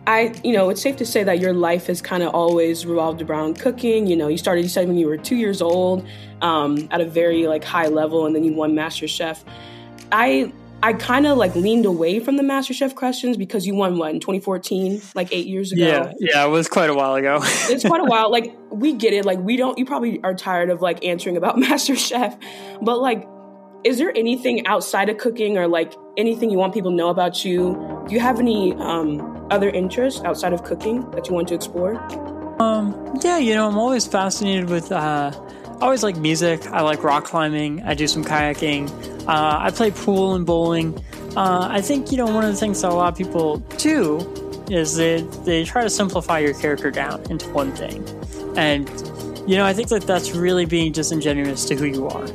I, 0.07 0.33
you 0.43 0.53
know, 0.53 0.69
it's 0.69 0.81
safe 0.81 0.97
to 0.97 1.05
say 1.05 1.23
that 1.23 1.39
your 1.39 1.53
life 1.53 1.87
has 1.87 2.01
kind 2.01 2.23
of 2.23 2.33
always 2.33 2.85
revolved 2.85 3.21
around 3.21 3.59
cooking. 3.59 4.07
You 4.07 4.15
know, 4.15 4.27
you 4.27 4.37
started, 4.37 4.63
you 4.63 4.69
said 4.69 4.87
when 4.87 4.97
you 4.97 5.07
were 5.07 5.17
two 5.17 5.35
years 5.35 5.61
old, 5.61 6.05
um, 6.41 6.87
at 6.91 7.01
a 7.01 7.05
very 7.05 7.47
like 7.47 7.63
high 7.63 7.87
level, 7.87 8.25
and 8.25 8.35
then 8.35 8.43
you 8.43 8.53
won 8.53 8.73
Master 8.73 9.07
Chef. 9.07 9.43
I 10.11 10.51
I 10.83 10.93
kind 10.93 11.27
of 11.27 11.37
like 11.37 11.55
leaned 11.55 11.85
away 11.85 12.19
from 12.19 12.37
the 12.37 12.43
Master 12.43 12.73
Chef 12.73 12.95
questions 12.95 13.37
because 13.37 13.67
you 13.67 13.75
won 13.75 13.99
what 13.99 14.11
in 14.11 14.19
2014, 14.19 15.01
like 15.13 15.31
eight 15.31 15.45
years 15.45 15.71
ago. 15.71 15.85
Yeah, 15.85 16.11
yeah, 16.19 16.45
it 16.45 16.49
was 16.49 16.67
quite 16.67 16.89
a 16.89 16.95
while 16.95 17.13
ago. 17.13 17.39
it's 17.43 17.85
quite 17.85 18.01
a 18.01 18.05
while. 18.05 18.31
Like 18.31 18.55
we 18.71 18.93
get 18.93 19.13
it. 19.13 19.23
Like 19.23 19.37
we 19.39 19.55
don't. 19.55 19.77
You 19.77 19.85
probably 19.85 20.19
are 20.23 20.33
tired 20.33 20.71
of 20.71 20.81
like 20.81 21.05
answering 21.05 21.37
about 21.37 21.59
Master 21.59 21.95
Chef, 21.95 22.35
but 22.81 22.99
like, 22.99 23.27
is 23.83 23.97
there 23.97 24.15
anything 24.15 24.65
outside 24.67 25.09
of 25.09 25.17
cooking 25.17 25.57
or 25.57 25.67
like 25.67 25.93
anything 26.17 26.49
you 26.49 26.57
want 26.57 26.73
people 26.73 26.91
to 26.91 26.95
know 26.95 27.09
about 27.09 27.43
you? 27.43 28.03
Do 28.07 28.13
you 28.13 28.19
have 28.19 28.39
any 28.39 28.73
um, 28.75 29.47
other 29.49 29.69
interests 29.69 30.21
outside 30.23 30.53
of 30.53 30.63
cooking 30.63 31.09
that 31.11 31.27
you 31.27 31.33
want 31.33 31.47
to 31.49 31.55
explore? 31.55 31.95
Um, 32.61 33.19
yeah, 33.23 33.37
you 33.37 33.55
know, 33.55 33.67
I'm 33.67 33.77
always 33.77 34.05
fascinated 34.05 34.69
with. 34.69 34.91
Uh, 34.91 35.31
I 35.33 35.85
always 35.85 36.03
like 36.03 36.15
music. 36.17 36.67
I 36.67 36.81
like 36.81 37.03
rock 37.03 37.25
climbing. 37.25 37.81
I 37.81 37.95
do 37.95 38.07
some 38.07 38.23
kayaking. 38.23 38.87
Uh, 39.27 39.57
I 39.59 39.71
play 39.71 39.89
pool 39.89 40.35
and 40.35 40.45
bowling. 40.45 40.95
Uh, 41.35 41.67
I 41.71 41.81
think 41.81 42.11
you 42.11 42.17
know 42.17 42.25
one 42.25 42.43
of 42.43 42.51
the 42.51 42.57
things 42.57 42.81
that 42.81 42.91
a 42.91 42.93
lot 42.93 43.11
of 43.11 43.17
people 43.17 43.57
do 43.77 44.19
is 44.69 44.95
that 44.97 45.43
they 45.45 45.63
try 45.63 45.81
to 45.81 45.89
simplify 45.89 46.39
your 46.39 46.53
character 46.53 46.91
down 46.91 47.23
into 47.31 47.49
one 47.49 47.71
thing, 47.71 48.05
and 48.57 48.87
you 49.49 49.55
know 49.55 49.65
I 49.65 49.73
think 49.73 49.89
that 49.89 50.03
that's 50.03 50.35
really 50.35 50.65
being 50.65 50.91
disingenuous 50.91 51.65
to 51.65 51.75
who 51.75 51.85
you 51.85 52.07
are. 52.09 52.27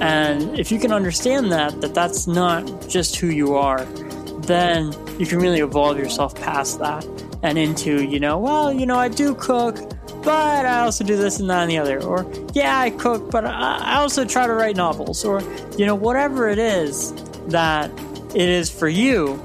And 0.00 0.58
if 0.58 0.70
you 0.70 0.78
can 0.78 0.92
understand 0.92 1.50
that 1.52 1.80
that 1.80 1.94
that's 1.94 2.26
not 2.26 2.88
just 2.88 3.16
who 3.16 3.28
you 3.28 3.54
are, 3.54 3.84
then 4.42 4.92
you 5.18 5.26
can 5.26 5.38
really 5.38 5.60
evolve 5.60 5.98
yourself 5.98 6.34
past 6.34 6.78
that 6.78 7.06
and 7.42 7.56
into 7.56 8.02
you 8.04 8.18
know 8.18 8.36
well 8.36 8.72
you 8.72 8.84
know 8.84 8.98
I 8.98 9.08
do 9.08 9.32
cook 9.34 9.76
but 10.22 10.66
I 10.66 10.80
also 10.80 11.04
do 11.04 11.16
this 11.16 11.40
and 11.40 11.48
that 11.48 11.62
and 11.62 11.70
the 11.70 11.78
other. 11.78 12.02
Or, 12.02 12.30
yeah, 12.52 12.78
I 12.78 12.90
cook, 12.90 13.30
but 13.30 13.44
I 13.44 13.96
also 13.96 14.24
try 14.24 14.46
to 14.46 14.52
write 14.52 14.76
novels. 14.76 15.24
Or, 15.24 15.40
you 15.76 15.86
know, 15.86 15.94
whatever 15.94 16.48
it 16.48 16.58
is 16.58 17.12
that 17.46 17.90
it 18.34 18.48
is 18.48 18.70
for 18.70 18.88
you, 18.88 19.40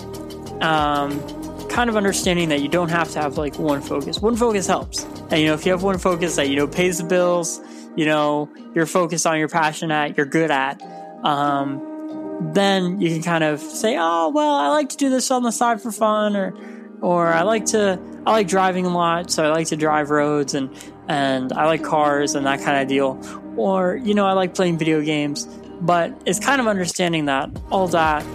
um, 0.62 1.22
kind 1.70 1.90
of 1.90 1.96
understanding 1.96 2.50
that 2.50 2.62
you 2.62 2.68
don't 2.68 2.90
have 2.90 3.12
to 3.12 3.22
have 3.22 3.38
like 3.38 3.58
one 3.58 3.82
focus. 3.82 4.20
One 4.20 4.36
focus 4.36 4.68
helps. 4.68 5.04
And, 5.30 5.40
you 5.40 5.48
know, 5.48 5.54
if 5.54 5.66
you 5.66 5.72
have 5.72 5.84
one 5.84 5.98
focus 5.98 6.36
that, 6.36 6.50
you 6.50 6.56
know, 6.56 6.68
pays 6.68 6.98
the 6.98 7.06
bills, 7.06 7.62
you 7.96 8.06
know, 8.06 8.50
you're 8.74 8.86
focused 8.86 9.26
on, 9.26 9.40
your 9.40 9.50
passion 9.50 9.92
at, 9.92 10.18
you're 10.18 10.26
good 10.26 10.52
at, 10.52 10.82
um, 11.24 12.52
then 12.54 13.00
you 13.00 13.10
can 13.10 13.24
kind 13.24 13.44
of 13.44 13.60
say, 13.60 13.96
oh, 14.00 14.30
well, 14.30 14.56
I 14.56 14.70
like 14.70 14.90
to 14.90 14.98
do 14.98 15.10
this 15.10 15.32
on 15.32 15.44
the 15.44 15.52
side 15.52 15.82
for 15.82 15.92
fun, 15.92 16.36
or, 16.36 16.54
or 17.02 17.28
I 17.28 17.44
like 17.44 17.66
to 17.68 18.00
I 18.26 18.32
like 18.32 18.48
driving 18.48 18.86
a 18.86 18.94
lot, 18.94 19.30
so 19.32 19.44
I 19.44 19.50
like 19.50 19.68
to 19.68 19.76
drive 19.76 20.10
roads 20.10 20.54
and 20.54 20.70
and 21.10 21.52
I 21.52 21.66
like 21.66 21.84
cars 21.84 22.36
and 22.36 22.46
that 22.46 22.62
kind 22.62 22.82
of 22.82 22.88
deal. 22.88 23.20
Or 23.58 23.98
you 23.98 24.14
know, 24.14 24.26
I 24.26 24.32
like 24.34 24.56
playing 24.56 24.78
video 24.78 25.02
games. 25.02 25.46
But 25.82 26.14
it's 26.26 26.40
kind 26.40 26.62
of 26.62 26.68
understanding 26.68 27.26
that 27.26 27.50
all 27.70 27.90
that 27.90 28.26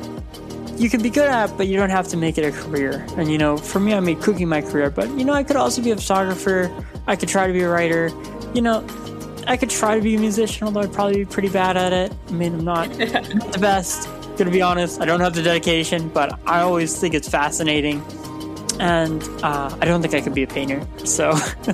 you 0.76 0.90
can 0.90 1.02
be 1.02 1.08
good 1.08 1.30
at, 1.30 1.56
but 1.56 1.66
you 1.66 1.76
don't 1.76 1.90
have 1.90 2.06
to 2.08 2.16
make 2.18 2.36
it 2.36 2.44
a 2.44 2.52
career. 2.52 3.06
And 3.16 3.30
you 3.32 3.38
know, 3.38 3.56
for 3.56 3.80
me, 3.80 3.94
I 3.94 4.00
made 4.00 4.20
cooking 4.20 4.48
my 4.48 4.60
career, 4.60 4.90
but 4.90 5.08
you 5.18 5.24
know, 5.24 5.32
I 5.32 5.42
could 5.42 5.56
also 5.56 5.82
be 5.82 5.90
a 5.90 5.96
photographer. 5.96 6.70
I 7.06 7.16
could 7.16 7.30
try 7.30 7.46
to 7.46 7.52
be 7.52 7.62
a 7.62 7.70
writer. 7.70 8.10
You 8.54 8.60
know, 8.60 8.86
I 9.48 9.56
could 9.56 9.70
try 9.70 9.96
to 9.96 10.00
be 10.00 10.14
a 10.14 10.20
musician, 10.20 10.66
although 10.66 10.80
I'd 10.80 10.92
probably 10.92 11.16
be 11.16 11.24
pretty 11.24 11.48
bad 11.48 11.76
at 11.76 11.92
it. 11.92 12.12
I 12.28 12.32
mean, 12.32 12.54
I'm 12.54 12.64
not 12.64 12.90
the 12.90 13.58
best. 13.60 14.08
Gonna 14.36 14.50
be 14.50 14.62
honest, 14.62 15.00
I 15.00 15.04
don't 15.04 15.20
have 15.20 15.34
the 15.34 15.42
dedication, 15.42 16.10
but 16.10 16.38
I 16.46 16.60
always 16.60 16.96
think 16.96 17.14
it's 17.14 17.28
fascinating 17.28 18.04
and 18.80 19.22
uh, 19.42 19.76
I 19.80 19.84
don't 19.84 20.02
think 20.02 20.14
I 20.14 20.20
could 20.20 20.34
be 20.34 20.42
a 20.42 20.46
painter. 20.46 20.86
So, 21.04 21.30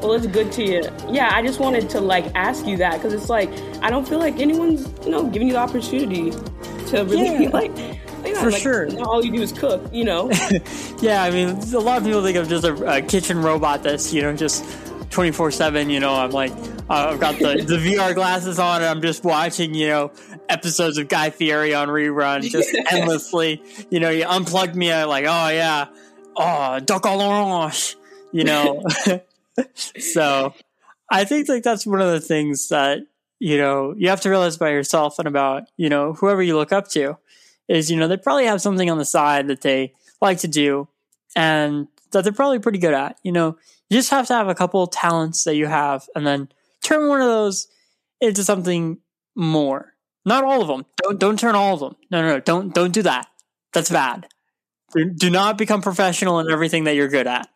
well, 0.00 0.12
it's 0.12 0.26
good 0.26 0.52
to 0.52 0.64
you. 0.64 0.82
Yeah, 1.08 1.30
I 1.32 1.42
just 1.42 1.60
wanted 1.60 1.88
to 1.90 2.00
like 2.00 2.26
ask 2.34 2.66
you 2.66 2.76
that 2.78 2.94
because 2.94 3.12
it's 3.12 3.30
like 3.30 3.50
I 3.82 3.90
don't 3.90 4.06
feel 4.06 4.18
like 4.18 4.38
anyone's 4.38 4.86
you 5.04 5.10
know 5.10 5.26
giving 5.26 5.48
you 5.48 5.54
the 5.54 5.60
opportunity 5.60 6.30
to 6.30 7.04
really 7.04 7.44
yeah. 7.44 7.50
like. 7.50 7.72
Yeah, 8.24 8.40
For 8.40 8.50
like, 8.50 8.62
sure. 8.62 8.88
All 9.02 9.22
you 9.22 9.30
do 9.30 9.42
is 9.42 9.52
cook, 9.52 9.82
you 9.92 10.02
know? 10.02 10.30
yeah, 11.02 11.24
I 11.24 11.30
mean, 11.30 11.50
a 11.50 11.78
lot 11.78 11.98
of 11.98 12.04
people 12.04 12.22
think 12.22 12.38
I'm 12.38 12.48
just 12.48 12.64
a, 12.64 12.96
a 12.96 13.02
kitchen 13.02 13.42
robot 13.42 13.82
that's, 13.82 14.14
you 14.14 14.22
know, 14.22 14.34
just 14.34 14.64
24 15.14 15.52
7. 15.52 15.90
You 15.90 16.00
know, 16.00 16.12
I'm 16.12 16.30
like, 16.30 16.52
uh, 16.90 17.10
I've 17.12 17.20
got 17.20 17.38
the, 17.38 17.64
the 17.64 17.76
VR 17.76 18.14
glasses 18.14 18.58
on 18.58 18.82
and 18.82 18.86
I'm 18.86 19.00
just 19.00 19.24
watching, 19.24 19.72
you 19.72 19.86
know, 19.86 20.12
episodes 20.48 20.98
of 20.98 21.08
Guy 21.08 21.30
Fieri 21.30 21.72
on 21.72 21.88
rerun 21.88 22.42
just 22.50 22.76
endlessly. 22.90 23.62
You 23.90 24.00
know, 24.00 24.10
you 24.10 24.26
unplugged 24.26 24.74
me, 24.74 24.92
I'm 24.92 25.08
like, 25.08 25.24
oh 25.26 25.48
yeah, 25.48 25.86
oh, 26.36 26.80
duck 26.80 27.04
à 27.04 27.16
l'orange, 27.16 27.94
you 28.32 28.44
know. 28.44 28.82
so 29.74 30.52
I 31.10 31.24
think 31.24 31.48
like 31.48 31.62
that's 31.62 31.86
one 31.86 32.00
of 32.00 32.10
the 32.10 32.20
things 32.20 32.68
that, 32.68 32.98
you 33.38 33.56
know, 33.56 33.94
you 33.96 34.08
have 34.08 34.20
to 34.22 34.30
realize 34.30 34.56
about 34.56 34.72
yourself 34.72 35.18
and 35.18 35.28
about, 35.28 35.64
you 35.76 35.88
know, 35.88 36.12
whoever 36.14 36.42
you 36.42 36.56
look 36.56 36.72
up 36.72 36.88
to 36.88 37.18
is, 37.68 37.90
you 37.90 37.96
know, 37.96 38.08
they 38.08 38.16
probably 38.16 38.46
have 38.46 38.60
something 38.60 38.90
on 38.90 38.98
the 38.98 39.04
side 39.04 39.46
that 39.46 39.60
they 39.60 39.94
like 40.20 40.38
to 40.38 40.48
do 40.48 40.88
and 41.36 41.86
that 42.10 42.24
they're 42.24 42.32
probably 42.32 42.58
pretty 42.58 42.78
good 42.78 42.94
at. 42.94 43.18
You 43.22 43.32
know, 43.32 43.56
you 43.90 43.98
just 43.98 44.10
have 44.10 44.26
to 44.28 44.34
have 44.34 44.48
a 44.48 44.54
couple 44.54 44.86
talents 44.86 45.44
that 45.44 45.56
you 45.56 45.66
have 45.66 46.08
and 46.14 46.26
then 46.26 46.48
turn 46.82 47.08
one 47.08 47.20
of 47.20 47.28
those 47.28 47.68
into 48.20 48.44
something 48.44 48.98
more. 49.34 49.94
Not 50.24 50.44
all 50.44 50.62
of 50.62 50.68
them. 50.68 50.86
Don't 51.02 51.18
don't 51.20 51.38
turn 51.38 51.54
all 51.54 51.74
of 51.74 51.80
them. 51.80 51.96
No, 52.10 52.22
no, 52.22 52.28
no. 52.28 52.40
Don't 52.40 52.74
don't 52.74 52.92
do 52.92 53.02
that. 53.02 53.26
That's 53.72 53.90
bad. 53.90 54.26
Do, 55.16 55.28
not 55.28 55.58
become 55.58 55.82
professional 55.82 56.38
in 56.38 56.48
everything 56.48 56.84
that 56.84 56.94
you're 56.94 57.08
good 57.08 57.26
at. 57.26 57.48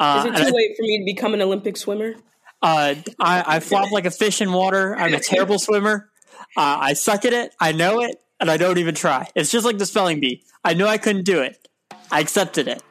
Uh, 0.00 0.24
Is 0.26 0.40
it 0.40 0.44
too 0.46 0.54
late 0.54 0.70
for 0.74 0.82
me 0.82 0.98
to 1.00 1.04
become 1.04 1.34
an 1.34 1.42
Olympic 1.42 1.76
swimmer? 1.76 2.14
Uh, 2.62 2.94
I, 3.20 3.44
I 3.46 3.60
flop 3.60 3.92
like 3.92 4.06
a 4.06 4.10
fish 4.10 4.40
in 4.40 4.52
water. 4.52 4.96
I'm 4.96 5.12
a 5.12 5.20
terrible 5.20 5.58
swimmer. 5.58 6.10
Uh, 6.56 6.78
I 6.80 6.92
suck 6.94 7.26
at 7.26 7.34
it. 7.34 7.54
I 7.60 7.72
know 7.72 8.00
it, 8.00 8.16
and 8.40 8.50
I 8.50 8.56
don't 8.56 8.78
even 8.78 8.94
try. 8.94 9.28
It's 9.34 9.50
just 9.50 9.66
like 9.66 9.76
the 9.76 9.84
spelling 9.84 10.18
bee. 10.20 10.44
I 10.64 10.72
knew 10.72 10.86
I 10.86 10.96
couldn't 10.96 11.24
do 11.24 11.42
it. 11.42 11.68
I 12.10 12.20
accepted 12.20 12.68
it. 12.68 12.82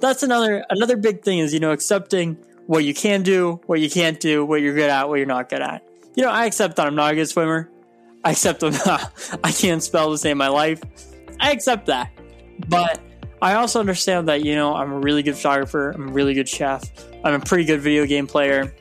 That's 0.00 0.22
another 0.22 0.64
another 0.70 0.96
big 0.96 1.22
thing 1.22 1.38
is 1.38 1.54
you 1.54 1.60
know 1.60 1.72
accepting 1.72 2.36
what 2.66 2.84
you 2.84 2.94
can 2.94 3.22
do, 3.22 3.60
what 3.66 3.80
you 3.80 3.90
can't 3.90 4.18
do, 4.20 4.44
what 4.44 4.60
you're 4.60 4.74
good 4.74 4.90
at, 4.90 5.08
what 5.08 5.16
you're 5.16 5.26
not 5.26 5.48
good 5.48 5.60
at. 5.60 5.86
You 6.14 6.22
know, 6.22 6.30
I 6.30 6.46
accept 6.46 6.76
that 6.76 6.86
I'm 6.86 6.94
not 6.94 7.12
a 7.12 7.14
good 7.14 7.28
swimmer. 7.28 7.68
I 8.24 8.30
accept 8.30 8.60
that 8.60 9.38
I 9.44 9.52
can't 9.52 9.82
spell 9.82 10.10
to 10.10 10.18
save 10.18 10.36
my 10.36 10.48
life. 10.48 10.80
I 11.40 11.52
accept 11.52 11.86
that. 11.86 12.10
But 12.68 13.00
I 13.42 13.54
also 13.54 13.80
understand 13.80 14.28
that, 14.28 14.42
you 14.44 14.54
know, 14.54 14.74
I'm 14.74 14.92
a 14.92 14.98
really 14.98 15.22
good 15.22 15.36
photographer, 15.36 15.90
I'm 15.90 16.08
a 16.08 16.12
really 16.12 16.34
good 16.34 16.48
chef, 16.48 16.82
I'm 17.24 17.34
a 17.34 17.40
pretty 17.44 17.64
good 17.64 17.80
video 17.80 18.06
game 18.06 18.26
player, 18.26 18.74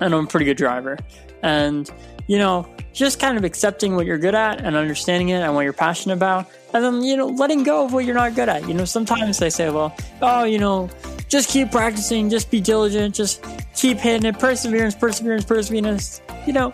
and 0.00 0.14
I'm 0.14 0.24
a 0.24 0.26
pretty 0.26 0.46
good 0.46 0.56
driver. 0.56 0.96
And, 1.42 1.90
you 2.26 2.38
know, 2.38 2.66
just 2.92 3.20
kind 3.20 3.36
of 3.36 3.44
accepting 3.44 3.96
what 3.96 4.06
you're 4.06 4.18
good 4.18 4.34
at 4.34 4.60
and 4.64 4.76
understanding 4.76 5.30
it 5.30 5.40
and 5.40 5.54
what 5.54 5.62
you're 5.62 5.72
passionate 5.72 6.14
about, 6.14 6.48
and 6.72 6.84
then, 6.84 7.02
you 7.02 7.16
know, 7.16 7.26
letting 7.26 7.62
go 7.62 7.84
of 7.84 7.92
what 7.92 8.04
you're 8.04 8.14
not 8.14 8.34
good 8.34 8.48
at. 8.48 8.66
You 8.68 8.74
know, 8.74 8.84
sometimes 8.84 9.38
they 9.38 9.50
say, 9.50 9.70
well, 9.70 9.94
oh, 10.22 10.44
you 10.44 10.58
know, 10.58 10.88
just 11.28 11.48
keep 11.48 11.70
practicing, 11.70 12.30
just 12.30 12.50
be 12.50 12.60
diligent, 12.60 13.14
just 13.14 13.44
keep 13.74 13.98
hitting 13.98 14.26
it, 14.26 14.38
perseverance, 14.38 14.94
perseverance, 14.94 15.44
perseverance. 15.44 16.20
You 16.46 16.52
know, 16.52 16.72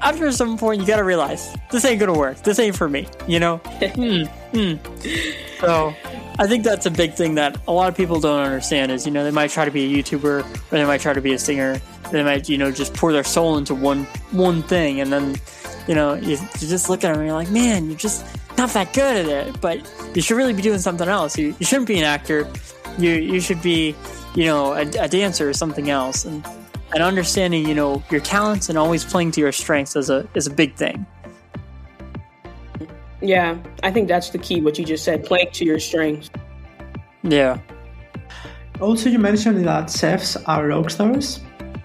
after 0.00 0.30
some 0.32 0.58
point, 0.58 0.80
you 0.80 0.86
gotta 0.86 1.04
realize 1.04 1.56
this 1.70 1.84
ain't 1.84 2.00
gonna 2.00 2.16
work. 2.16 2.42
This 2.42 2.58
ain't 2.58 2.76
for 2.76 2.88
me. 2.88 3.08
You 3.26 3.40
know. 3.40 3.58
mm, 3.64 4.28
mm. 4.52 5.60
So, 5.60 5.94
I 6.38 6.46
think 6.46 6.64
that's 6.64 6.86
a 6.86 6.90
big 6.90 7.14
thing 7.14 7.36
that 7.36 7.56
a 7.66 7.72
lot 7.72 7.88
of 7.88 7.96
people 7.96 8.20
don't 8.20 8.42
understand. 8.42 8.92
Is 8.92 9.06
you 9.06 9.12
know 9.12 9.24
they 9.24 9.30
might 9.30 9.50
try 9.50 9.64
to 9.64 9.70
be 9.70 9.84
a 9.84 10.02
YouTuber 10.02 10.44
or 10.44 10.44
they 10.70 10.84
might 10.84 11.00
try 11.00 11.12
to 11.12 11.20
be 11.20 11.32
a 11.32 11.38
singer. 11.38 11.80
They 12.10 12.22
might 12.22 12.48
you 12.48 12.58
know 12.58 12.70
just 12.70 12.94
pour 12.94 13.12
their 13.12 13.24
soul 13.24 13.56
into 13.56 13.74
one 13.74 14.04
one 14.32 14.62
thing, 14.62 15.00
and 15.00 15.12
then 15.12 15.36
you 15.88 15.94
know 15.94 16.14
you, 16.14 16.32
you 16.32 16.68
just 16.68 16.90
look 16.90 17.04
at 17.04 17.12
them 17.12 17.20
and 17.20 17.28
you're 17.28 17.36
like, 17.36 17.50
man, 17.50 17.86
you're 17.86 17.98
just 17.98 18.24
not 18.58 18.70
that 18.70 18.92
good 18.92 19.26
at 19.26 19.48
it. 19.48 19.60
But 19.60 19.78
you 20.14 20.22
should 20.22 20.36
really 20.36 20.52
be 20.52 20.62
doing 20.62 20.78
something 20.78 21.08
else. 21.08 21.36
You, 21.38 21.54
you 21.58 21.66
shouldn't 21.66 21.88
be 21.88 21.98
an 21.98 22.04
actor. 22.04 22.50
You 22.98 23.10
you 23.12 23.40
should 23.40 23.62
be 23.62 23.94
you 24.34 24.44
know 24.44 24.72
a, 24.72 24.82
a 25.00 25.08
dancer 25.08 25.48
or 25.48 25.52
something 25.52 25.90
else. 25.90 26.24
And 26.24 26.44
and 26.92 27.02
understanding 27.02 27.66
you 27.66 27.74
know 27.74 28.02
your 28.10 28.20
talents 28.20 28.68
and 28.68 28.78
always 28.78 29.04
playing 29.04 29.32
to 29.32 29.40
your 29.40 29.52
strengths 29.52 29.96
is 29.96 30.10
a 30.10 30.28
is 30.34 30.46
a 30.46 30.50
big 30.50 30.74
thing. 30.74 31.06
Yeah 33.20 33.56
i 33.82 33.90
think 33.90 34.08
that's 34.08 34.30
the 34.30 34.38
key 34.38 34.60
what 34.60 34.78
you 34.78 34.84
just 34.84 35.04
said 35.04 35.24
playing 35.24 35.50
to 35.52 35.64
your 35.64 35.78
strengths. 35.78 36.30
Yeah. 37.22 37.58
Also 38.80 39.08
you 39.08 39.18
mentioned 39.18 39.66
that 39.66 39.90
chefs 39.90 40.36
are 40.36 40.66
rock 40.68 40.90
stars 40.90 41.40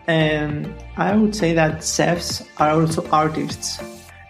and 0.07 0.73
i 0.97 1.15
would 1.15 1.35
say 1.35 1.53
that 1.53 1.83
chefs 1.83 2.43
are 2.57 2.71
also 2.71 3.07
artists 3.11 3.79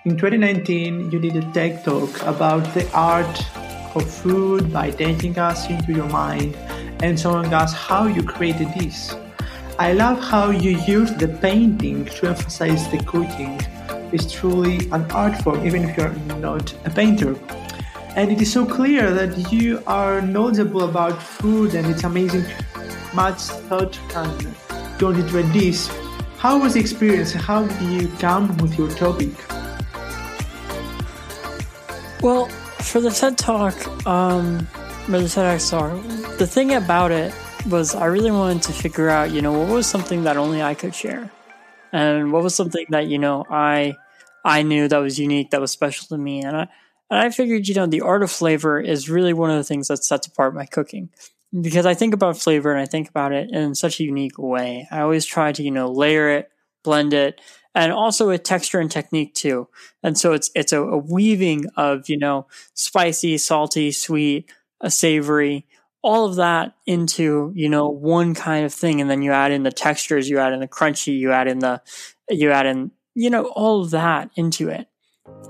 in 0.03 0.17
2019 0.17 1.11
you 1.11 1.19
did 1.19 1.35
a 1.35 1.51
TED 1.51 1.83
Talk 1.85 2.23
about 2.23 2.63
the 2.73 2.89
art 2.91 3.39
of 3.95 4.09
food 4.09 4.73
by 4.73 4.89
taking 4.89 5.37
us 5.37 5.69
into 5.69 5.93
your 5.93 6.09
mind 6.09 6.55
and 7.03 7.19
showing 7.19 7.53
us 7.53 7.71
how 7.71 8.07
you 8.07 8.23
created 8.23 8.67
this. 8.73 9.15
I 9.77 9.93
love 9.93 10.19
how 10.19 10.49
you 10.49 10.71
use 10.87 11.13
the 11.13 11.27
painting 11.27 12.05
to 12.05 12.29
emphasize 12.29 12.89
the 12.89 12.97
cooking. 13.03 13.61
It's 14.11 14.31
truly 14.31 14.89
an 14.91 15.09
art 15.11 15.39
form, 15.43 15.63
even 15.65 15.83
if 15.83 15.95
you're 15.95 16.13
not 16.39 16.73
a 16.83 16.89
painter. 16.89 17.35
And 18.15 18.31
it 18.31 18.41
is 18.41 18.51
so 18.51 18.65
clear 18.65 19.11
that 19.13 19.51
you 19.51 19.83
are 19.85 20.19
knowledgeable 20.21 20.89
about 20.89 21.21
food 21.21 21.75
and 21.75 21.85
its 21.85 22.03
amazing 22.03 22.45
much 23.13 23.41
thought 23.69 23.99
and 24.15 24.55
going 24.97 25.19
into 25.19 25.43
dish. 25.53 25.87
How 26.37 26.59
was 26.59 26.73
the 26.73 26.79
experience? 26.79 27.33
How 27.33 27.67
did 27.67 28.01
you 28.01 28.07
come 28.17 28.57
with 28.57 28.79
your 28.79 28.89
topic? 28.89 29.29
Well, 32.21 32.45
for 32.45 33.01
the 33.01 33.09
TED 33.09 33.37
Talk, 33.37 33.73
um, 34.05 34.67
or 35.07 35.19
the 35.19 35.25
TEDx 35.25 36.37
the 36.37 36.45
thing 36.45 36.73
about 36.73 37.11
it 37.11 37.33
was 37.67 37.95
I 37.95 38.05
really 38.05 38.29
wanted 38.29 38.61
to 38.63 38.73
figure 38.73 39.09
out, 39.09 39.31
you 39.31 39.41
know, 39.41 39.51
what 39.51 39.69
was 39.69 39.87
something 39.87 40.23
that 40.23 40.37
only 40.37 40.61
I 40.61 40.75
could 40.75 40.93
share, 40.93 41.31
and 41.91 42.31
what 42.31 42.43
was 42.43 42.53
something 42.53 42.85
that 42.89 43.07
you 43.07 43.17
know 43.17 43.43
I 43.49 43.95
I 44.45 44.61
knew 44.61 44.87
that 44.87 44.97
was 44.99 45.19
unique, 45.19 45.49
that 45.49 45.61
was 45.61 45.71
special 45.71 46.07
to 46.09 46.17
me, 46.17 46.43
and 46.43 46.55
I 46.55 46.67
and 47.09 47.19
I 47.19 47.31
figured, 47.31 47.67
you 47.67 47.73
know, 47.73 47.87
the 47.87 48.01
art 48.01 48.21
of 48.21 48.31
flavor 48.31 48.79
is 48.79 49.09
really 49.09 49.33
one 49.33 49.49
of 49.49 49.57
the 49.57 49.63
things 49.63 49.87
that 49.87 50.03
sets 50.03 50.27
apart 50.27 50.53
my 50.53 50.65
cooking. 50.65 51.09
Because 51.59 51.85
I 51.85 51.95
think 51.95 52.13
about 52.13 52.37
flavor 52.37 52.71
and 52.71 52.79
I 52.79 52.85
think 52.85 53.09
about 53.09 53.33
it 53.33 53.51
in 53.51 53.75
such 53.75 53.99
a 53.99 54.03
unique 54.05 54.37
way. 54.37 54.87
I 54.89 55.01
always 55.01 55.25
try 55.25 55.51
to, 55.51 55.61
you 55.61 55.71
know, 55.71 55.91
layer 55.91 56.29
it, 56.29 56.49
blend 56.83 57.13
it, 57.13 57.41
and 57.73 57.91
also 57.91 58.29
a 58.29 58.37
texture 58.37 58.79
and 58.79 58.91
technique 58.91 59.33
too. 59.33 59.67
And 60.03 60.17
so 60.17 60.33
it's 60.33 60.51
it's 60.55 60.73
a, 60.73 60.81
a 60.81 60.97
weaving 60.97 61.65
of, 61.77 62.09
you 62.09 62.17
know, 62.17 62.47
spicy, 62.73 63.37
salty, 63.37 63.91
sweet, 63.91 64.51
savory, 64.87 65.65
all 66.01 66.25
of 66.25 66.35
that 66.35 66.73
into, 66.85 67.51
you 67.55 67.69
know, 67.69 67.89
one 67.89 68.33
kind 68.33 68.65
of 68.65 68.73
thing. 68.73 69.01
And 69.01 69.09
then 69.09 69.21
you 69.21 69.31
add 69.31 69.51
in 69.51 69.63
the 69.63 69.71
textures, 69.71 70.29
you 70.29 70.39
add 70.39 70.53
in 70.53 70.59
the 70.59 70.67
crunchy, 70.67 71.17
you 71.17 71.31
add 71.31 71.47
in 71.47 71.59
the 71.59 71.81
you 72.29 72.51
add 72.51 72.65
in, 72.65 72.91
you 73.15 73.29
know, 73.29 73.45
all 73.45 73.81
of 73.81 73.91
that 73.91 74.31
into 74.35 74.69
it. 74.69 74.87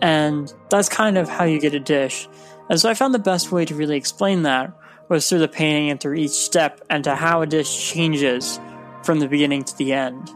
And 0.01 0.53
that's 0.69 0.89
kind 0.89 1.17
of 1.17 1.29
how 1.29 1.45
you 1.45 1.59
get 1.59 1.73
a 1.73 1.79
dish. 1.79 2.27
And 2.69 2.79
so 2.79 2.89
I 2.89 2.93
found 2.93 3.13
the 3.13 3.19
best 3.19 3.51
way 3.51 3.65
to 3.65 3.75
really 3.75 3.97
explain 3.97 4.43
that 4.43 4.71
was 5.09 5.27
through 5.27 5.39
the 5.39 5.47
painting 5.47 5.89
and 5.89 5.99
through 5.99 6.15
each 6.15 6.31
step 6.31 6.81
and 6.89 7.03
to 7.03 7.15
how 7.15 7.41
a 7.41 7.47
dish 7.47 7.91
changes 7.91 8.59
from 9.03 9.19
the 9.19 9.27
beginning 9.27 9.63
to 9.63 9.77
the 9.77 9.93
end. 9.93 10.31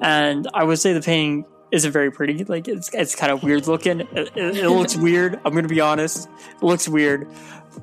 And 0.00 0.48
I 0.54 0.64
would 0.64 0.78
say 0.78 0.92
the 0.92 1.00
painting 1.00 1.44
isn't 1.70 1.90
very 1.90 2.10
pretty. 2.10 2.44
Like 2.44 2.68
it's 2.68 2.92
it's 2.94 3.14
kind 3.14 3.32
of 3.32 3.42
weird 3.42 3.66
looking. 3.66 4.00
It, 4.00 4.30
it, 4.36 4.36
it 4.36 4.70
looks 4.70 4.96
weird. 4.96 5.40
I'm 5.44 5.52
going 5.52 5.64
to 5.64 5.74
be 5.74 5.80
honest. 5.80 6.28
It 6.56 6.62
looks 6.62 6.88
weird, 6.88 7.28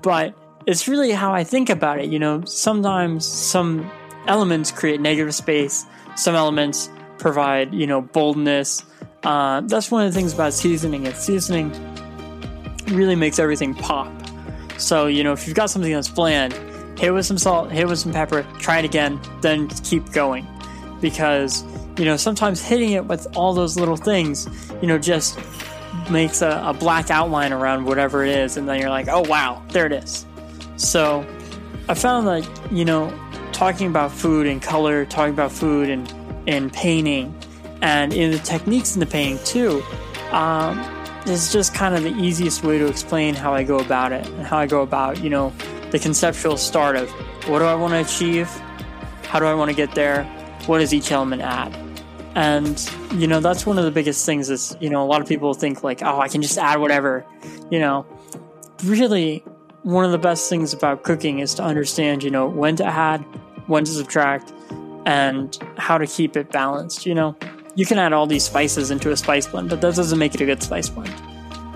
but 0.01 0.36
it's 0.65 0.88
really 0.88 1.12
how 1.12 1.33
I 1.33 1.43
think 1.43 1.69
about 1.69 2.00
it. 2.00 2.10
You 2.10 2.19
know, 2.19 2.43
sometimes 2.45 3.25
some 3.25 3.89
elements 4.27 4.71
create 4.71 5.01
negative 5.01 5.33
space. 5.36 5.86
Some 6.15 6.36
elements 6.36 6.89
provide 7.17 7.74
you 7.74 7.88
know 7.88 8.01
boldness 8.01 8.83
uh, 9.24 9.62
that's 9.62 9.91
one 9.91 10.05
of 10.05 10.12
the 10.12 10.17
things 10.17 10.33
about 10.33 10.53
seasoning. 10.53 11.05
Is 11.05 11.17
seasoning 11.17 11.71
really 12.88 13.15
makes 13.15 13.39
everything 13.39 13.74
pop. 13.74 14.12
So 14.77 15.07
you 15.07 15.24
know, 15.24 15.33
if 15.33 15.48
you've 15.48 15.55
got 15.55 15.69
something 15.69 15.91
that's 15.91 16.10
bland, 16.10 16.53
hit 17.00 17.13
with 17.13 17.25
some 17.25 17.38
salt, 17.38 17.71
hit 17.71 17.88
with 17.88 18.00
some 18.00 18.12
pepper, 18.12 18.45
try 18.60 18.79
it 18.79 18.86
again, 18.86 19.19
then 19.41 19.67
keep 19.67 20.12
going, 20.12 20.48
because 21.01 21.63
you 22.01 22.08
know 22.08 22.17
sometimes 22.17 22.63
hitting 22.63 22.93
it 22.93 23.05
with 23.05 23.27
all 23.36 23.53
those 23.53 23.77
little 23.77 23.96
things, 23.96 24.50
you 24.81 24.88
know, 24.88 24.98
just 24.98 25.39
makes 26.10 26.41
a, 26.41 26.63
a 26.65 26.74
black 26.74 27.12
outline 27.12 27.53
around 27.53 27.86
whatever 27.86 28.24
it 28.24 28.36
is, 28.36 28.58
and 28.58 28.67
then 28.67 28.79
you're 28.79 28.89
like, 28.89 29.08
oh 29.08 29.22
wow, 29.22 29.62
there 29.70 29.86
it 29.86 29.91
is. 29.91 30.25
So 30.77 31.24
I 31.88 31.93
found 31.93 32.25
that 32.25 32.72
you 32.72 32.86
know, 32.86 33.13
talking 33.51 33.86
about 33.86 34.12
food 34.12 34.48
and 34.48 34.60
color, 34.63 35.05
talking 35.05 35.34
about 35.36 35.51
food 35.51 35.91
and 35.91 36.12
and 36.48 36.74
painting 36.74 37.36
and 37.84 38.13
in 38.13 38.31
the 38.31 38.39
techniques 38.39 38.96
in 38.96 39.00
the 39.00 39.05
painting 39.05 39.38
too 39.46 39.84
um, 40.31 40.79
is 41.27 41.51
just 41.51 41.75
kind 41.75 41.93
of 41.93 42.01
the 42.01 42.13
easiest 42.15 42.63
way 42.63 42.79
to 42.79 42.88
explain 42.88 43.36
how 43.36 43.53
I 43.53 43.62
go 43.63 43.77
about 43.77 44.12
it 44.12 44.25
and 44.25 44.48
how 44.48 44.58
I 44.58 44.65
go 44.65 44.81
about 44.81 45.22
you 45.22 45.29
know 45.29 45.53
the 45.91 46.00
conceptual 46.00 46.58
start 46.58 46.96
of 46.96 47.12
what 47.48 47.60
do 47.60 47.65
I 47.65 47.75
want 47.75 47.93
to 47.93 48.00
achieve, 48.00 48.48
how 49.24 49.39
do 49.39 49.46
I 49.46 49.53
want 49.53 49.70
to 49.70 49.75
get 49.75 49.93
there, 49.93 50.24
what 50.65 50.79
does 50.79 50.93
each 50.93 51.12
element 51.12 51.41
add, 51.41 51.75
and 52.36 52.90
you 53.14 53.28
know 53.28 53.40
that's 53.40 53.66
one 53.66 53.78
of 53.78 53.86
the 53.86 53.92
biggest 53.92 54.26
things 54.26 54.50
is 54.50 54.76
you 54.80 54.90
know 54.90 55.04
a 55.04 55.06
lot 55.06 55.22
of 55.22 55.28
people 55.28 55.54
think 55.54 55.84
like 55.84 56.02
oh 56.02 56.20
I 56.20 56.28
can 56.28 56.42
just 56.42 56.58
add 56.58 56.80
whatever, 56.80 57.26
you 57.70 57.80
know, 57.80 58.06
really 58.84 59.44
one 59.84 60.06
of 60.06 60.12
the 60.12 60.17
best 60.17 60.50
things 60.50 60.74
about 60.74 61.04
cooking 61.04 61.39
is 61.39 61.54
to 61.56 61.63
understand 61.63 62.24
you 62.24 62.32
know 62.32 62.48
when 62.48 62.76
to 62.78 62.86
add, 62.86 63.22
when 63.67 63.84
to 63.84 63.91
subtract, 63.91 64.54
and 65.06 65.58
how 65.78 65.98
to 65.98 66.08
keep 66.08 66.38
it 66.38 66.52
balanced. 66.52 67.06
You 67.06 67.15
know 67.15 67.36
you 67.76 67.86
can 67.86 67.98
add 67.98 68.13
all 68.13 68.28
these 68.28 68.44
spices 68.44 68.91
into 68.91 69.12
a 69.12 69.17
spice 69.17 69.48
blend, 69.48 69.70
but 69.70 69.82
that 69.82 69.96
doesn't 69.96 70.20
make 70.20 70.36
it 70.36 70.41
a 70.41 70.46
good 70.46 70.62
spice 70.62 70.89
blend. 70.89 71.13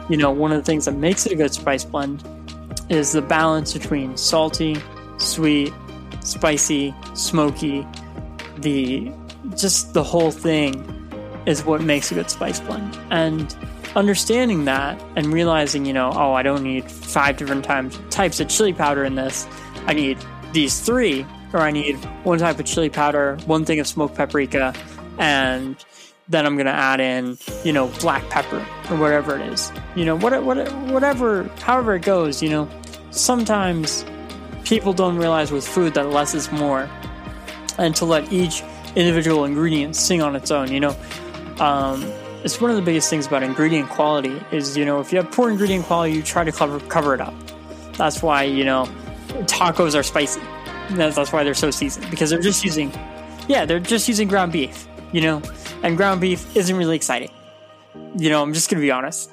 You 0.10 0.18
know, 0.18 0.32
one 0.32 0.52
of 0.52 0.58
the 0.58 0.64
things 0.64 0.86
that 0.86 0.94
makes 0.94 1.26
it 1.26 1.32
a 1.32 1.36
good 1.36 1.54
spice 1.54 1.84
blend 1.84 2.24
is 2.90 3.14
the 3.14 3.22
balance 3.22 3.74
between 3.74 4.16
salty, 4.18 4.78
sweet, 5.18 5.74
spicy, 6.22 6.94
smoky. 7.14 7.88
The 8.58 9.12
just 9.56 9.94
the 9.94 10.04
whole 10.04 10.32
thing 10.32 10.92
is 11.46 11.64
what 11.64 11.82
makes 11.82 12.12
a 12.12 12.16
good 12.16 12.30
spice 12.30 12.60
blend. 12.60 12.98
And 13.12 13.56
understanding 13.96 14.66
that 14.66 15.02
and 15.16 15.28
realizing, 15.28 15.86
you 15.86 15.94
know, 15.94 16.12
oh, 16.14 16.34
I 16.34 16.44
don't 16.44 16.64
need 16.64 16.90
five 16.90 17.38
different 17.38 17.64
times 17.64 18.00
types 18.10 18.40
of 18.40 18.50
chili 18.50 18.74
powder 18.74 19.04
in 19.04 19.16
this. 19.16 19.48
I 19.88 19.94
need 19.94 20.18
these 20.54 20.80
three, 20.80 21.26
or 21.54 21.62
I 21.62 21.72
need 21.72 21.96
one 22.24 22.40
type 22.40 22.60
of 22.60 22.66
chili 22.66 22.90
powder, 22.90 23.38
one 23.46 23.66
thing 23.66 23.80
of 23.80 23.88
smoked 23.88 24.16
paprika, 24.16 24.74
and 25.18 25.76
then 26.28 26.46
I'm 26.46 26.58
gonna 26.58 26.72
add 26.72 27.00
in, 27.00 27.38
you 27.64 27.72
know, 27.72 27.88
black 28.00 28.28
pepper 28.30 28.66
or 28.90 28.98
whatever 28.98 29.36
it 29.38 29.42
is. 29.42 29.72
You 29.96 30.06
know, 30.06 30.18
what, 30.18 30.44
what, 30.44 30.72
whatever, 30.88 31.44
however 31.60 31.96
it 31.96 32.02
goes. 32.02 32.42
You 32.42 32.50
know, 32.50 32.70
sometimes 33.12 34.04
people 34.64 34.94
don't 34.94 35.18
realize 35.18 35.52
with 35.52 35.68
food 35.68 35.94
that 35.94 36.10
less 36.10 36.34
is 36.34 36.52
more, 36.52 36.90
and 37.78 37.96
to 37.98 38.06
let 38.06 38.32
each 38.34 38.64
individual 38.96 39.46
ingredient 39.46 39.96
sing 39.96 40.22
on 40.22 40.36
its 40.36 40.52
own. 40.52 40.72
You 40.72 40.80
know, 40.80 40.96
um, 41.60 42.04
it's 42.44 42.60
one 42.62 42.70
of 42.70 42.76
the 42.76 42.82
biggest 42.82 43.10
things 43.10 43.28
about 43.28 43.44
ingredient 43.44 43.90
quality 43.90 44.42
is 44.52 44.78
you 44.78 44.86
know 44.86 45.00
if 45.00 45.12
you 45.12 45.18
have 45.20 45.32
poor 45.32 45.50
ingredient 45.50 45.86
quality, 45.86 46.14
you 46.14 46.24
try 46.24 46.44
to 46.44 46.52
cover 46.52 46.80
cover 46.82 47.14
it 47.14 47.22
up. 47.22 47.34
That's 47.94 48.22
why 48.22 48.44
you 48.44 48.64
know 48.64 48.90
tacos 49.44 49.98
are 49.98 50.04
spicy. 50.04 50.42
That's, 50.92 51.16
that's 51.16 51.34
why 51.34 51.44
they're 51.44 51.54
so 51.54 51.72
seasoned 51.72 52.10
because 52.12 52.30
they're 52.30 52.40
just 52.40 52.64
using, 52.64 52.92
yeah, 53.48 53.66
they're 53.66 53.80
just 53.80 54.08
using 54.08 54.28
ground 54.28 54.52
beef 54.52 54.88
you 55.16 55.22
know, 55.22 55.42
and 55.82 55.96
ground 55.96 56.20
beef 56.20 56.56
isn't 56.58 56.76
really 56.76 56.98
exciting. 56.98 57.32
You 58.18 58.30
know, 58.30 58.42
I'm 58.42 58.54
just 58.54 58.70
gonna 58.70 58.82
be 58.82 58.92
honest. 58.92 59.32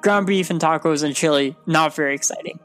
Ground 0.00 0.26
beef 0.26 0.50
and 0.50 0.60
tacos 0.60 1.04
and 1.04 1.14
chili, 1.14 1.56
not 1.66 1.94
very 1.94 2.12
exciting. 2.12 2.58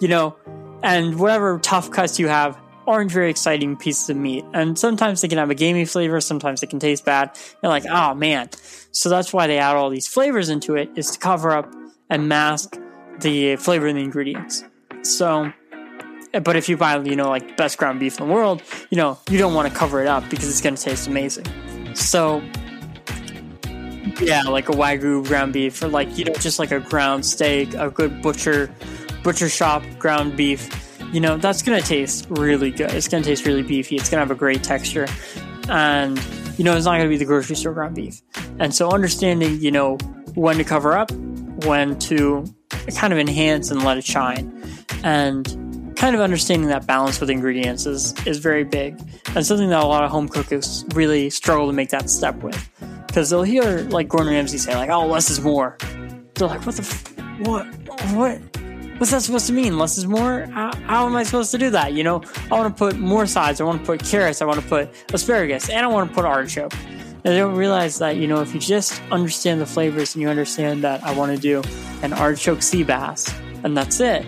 You 0.00 0.08
know, 0.08 0.36
and 0.82 1.18
whatever 1.18 1.58
tough 1.58 1.90
cuts 1.90 2.18
you 2.18 2.28
have 2.28 2.58
aren't 2.86 3.10
very 3.10 3.30
exciting 3.30 3.76
pieces 3.76 4.08
of 4.10 4.16
meat. 4.16 4.44
And 4.52 4.78
sometimes 4.78 5.20
they 5.20 5.28
can 5.28 5.38
have 5.38 5.50
a 5.50 5.54
gamey 5.54 5.84
flavor, 5.84 6.20
sometimes 6.20 6.60
they 6.60 6.66
can 6.66 6.78
taste 6.78 7.04
bad. 7.04 7.38
You're 7.62 7.70
like, 7.70 7.86
oh 7.90 8.14
man. 8.14 8.50
So 8.92 9.08
that's 9.08 9.32
why 9.32 9.46
they 9.46 9.58
add 9.58 9.76
all 9.76 9.90
these 9.90 10.08
flavors 10.08 10.48
into 10.48 10.76
it, 10.76 10.90
is 10.96 11.10
to 11.10 11.18
cover 11.18 11.52
up 11.52 11.72
and 12.08 12.28
mask 12.28 12.78
the 13.20 13.56
flavor 13.56 13.86
in 13.86 13.96
the 13.96 14.02
ingredients. 14.02 14.64
So 15.02 15.52
but 16.40 16.56
if 16.56 16.68
you 16.68 16.76
buy, 16.76 17.00
you 17.00 17.16
know, 17.16 17.28
like 17.28 17.56
best 17.56 17.78
ground 17.78 18.00
beef 18.00 18.18
in 18.20 18.26
the 18.26 18.32
world, 18.32 18.62
you 18.90 18.96
know, 18.96 19.18
you 19.30 19.38
don't 19.38 19.54
want 19.54 19.68
to 19.72 19.74
cover 19.74 20.00
it 20.00 20.06
up 20.06 20.28
because 20.28 20.48
it's 20.48 20.60
going 20.60 20.74
to 20.74 20.82
taste 20.82 21.06
amazing. 21.06 21.46
So, 21.94 22.42
yeah, 24.20 24.42
like 24.42 24.68
a 24.68 24.72
wagyu 24.72 25.26
ground 25.26 25.52
beef, 25.52 25.82
or 25.82 25.88
like 25.88 26.16
you 26.18 26.24
know, 26.24 26.34
just 26.34 26.58
like 26.58 26.72
a 26.72 26.80
ground 26.80 27.24
steak, 27.24 27.74
a 27.74 27.90
good 27.90 28.22
butcher 28.22 28.72
butcher 29.22 29.48
shop 29.48 29.82
ground 29.98 30.36
beef. 30.36 30.68
You 31.12 31.20
know, 31.20 31.36
that's 31.36 31.62
going 31.62 31.80
to 31.80 31.86
taste 31.86 32.26
really 32.30 32.70
good. 32.70 32.90
It's 32.90 33.08
going 33.08 33.22
to 33.22 33.28
taste 33.28 33.46
really 33.46 33.62
beefy. 33.62 33.96
It's 33.96 34.10
going 34.10 34.18
to 34.18 34.26
have 34.26 34.30
a 34.30 34.38
great 34.38 34.62
texture, 34.62 35.06
and 35.68 36.20
you 36.58 36.64
know, 36.64 36.76
it's 36.76 36.84
not 36.84 36.92
going 36.92 37.04
to 37.04 37.08
be 37.08 37.16
the 37.16 37.24
grocery 37.24 37.56
store 37.56 37.72
ground 37.72 37.94
beef. 37.94 38.20
And 38.58 38.74
so, 38.74 38.90
understanding, 38.90 39.60
you 39.60 39.70
know, 39.70 39.96
when 40.34 40.56
to 40.56 40.64
cover 40.64 40.96
up, 40.96 41.10
when 41.64 41.98
to 42.00 42.44
kind 42.94 43.12
of 43.12 43.18
enhance 43.18 43.70
and 43.70 43.84
let 43.84 43.98
it 43.98 44.04
shine, 44.04 44.62
and 45.04 45.46
kind 45.96 46.14
of 46.14 46.20
understanding 46.20 46.68
that 46.68 46.86
balance 46.86 47.20
with 47.20 47.30
ingredients 47.30 47.86
is 47.86 48.14
is 48.26 48.38
very 48.38 48.64
big 48.64 49.00
and 49.34 49.44
something 49.44 49.70
that 49.70 49.82
a 49.82 49.86
lot 49.86 50.04
of 50.04 50.10
home 50.10 50.28
cooks 50.28 50.84
really 50.94 51.30
struggle 51.30 51.66
to 51.66 51.72
make 51.72 51.88
that 51.88 52.10
step 52.10 52.36
with 52.42 52.70
because 53.06 53.30
they'll 53.30 53.42
hear 53.42 53.80
like 53.84 54.08
Gordon 54.08 54.32
Ramsay 54.32 54.58
say 54.58 54.76
like 54.76 54.90
oh 54.90 55.06
less 55.06 55.30
is 55.30 55.40
more 55.40 55.78
they're 56.34 56.48
like 56.48 56.64
what 56.66 56.76
the 56.76 56.82
f- 56.82 57.18
what 57.46 57.64
what 58.14 58.40
what's 58.98 59.10
that 59.12 59.22
supposed 59.22 59.46
to 59.48 59.52
mean? 59.52 59.78
Less 59.78 59.98
is 59.98 60.06
more? 60.06 60.46
How, 60.52 60.74
how 60.86 61.06
am 61.06 61.16
I 61.16 61.22
supposed 61.22 61.50
to 61.52 61.58
do 61.58 61.70
that 61.70 61.92
you 61.92 62.04
know? 62.04 62.22
I 62.50 62.54
want 62.54 62.74
to 62.74 62.78
put 62.78 62.98
more 62.98 63.26
sides. 63.26 63.60
I 63.60 63.64
want 63.64 63.80
to 63.80 63.86
put 63.86 64.04
carrots. 64.04 64.42
I 64.42 64.44
want 64.44 64.60
to 64.60 64.66
put 64.66 64.90
asparagus. 65.12 65.68
And 65.68 65.84
I 65.84 65.88
want 65.88 66.08
to 66.08 66.14
put 66.14 66.24
artichoke. 66.24 66.74
And 66.74 67.34
they 67.34 67.38
don't 67.38 67.56
realize 67.56 67.98
that 67.98 68.16
you 68.16 68.28
know 68.28 68.40
if 68.40 68.54
you 68.54 68.60
just 68.60 69.02
understand 69.10 69.60
the 69.60 69.66
flavors 69.66 70.14
and 70.14 70.22
you 70.22 70.28
understand 70.28 70.84
that 70.84 71.02
I 71.02 71.12
want 71.12 71.34
to 71.34 71.40
do 71.40 71.62
an 72.02 72.12
artichoke 72.12 72.62
sea 72.62 72.84
bass 72.84 73.34
and 73.64 73.76
that's 73.76 73.98
it 73.98 74.24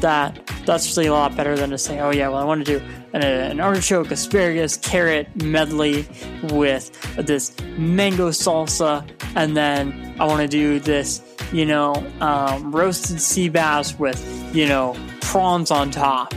that 0.00 0.46
that's 0.66 0.96
really 0.96 1.08
a 1.08 1.12
lot 1.12 1.36
better 1.36 1.56
than 1.56 1.70
to 1.70 1.78
say, 1.78 2.00
oh 2.00 2.10
yeah, 2.10 2.28
well 2.28 2.38
I 2.38 2.44
want 2.44 2.64
to 2.64 2.78
do 2.78 2.84
an, 3.12 3.22
an 3.22 3.60
artichoke, 3.60 4.10
asparagus, 4.10 4.76
carrot 4.76 5.28
medley 5.42 6.06
with 6.44 6.90
this 7.16 7.58
mango 7.76 8.30
salsa, 8.30 9.06
and 9.36 9.56
then 9.56 10.14
I 10.18 10.24
want 10.24 10.40
to 10.42 10.48
do 10.48 10.80
this 10.80 11.22
you 11.52 11.66
know, 11.66 11.94
um, 12.20 12.70
roasted 12.72 13.20
sea 13.20 13.48
bass 13.48 13.98
with, 13.98 14.54
you 14.54 14.66
know, 14.66 14.96
prawns 15.20 15.70
on 15.70 15.90
top. 15.90 16.32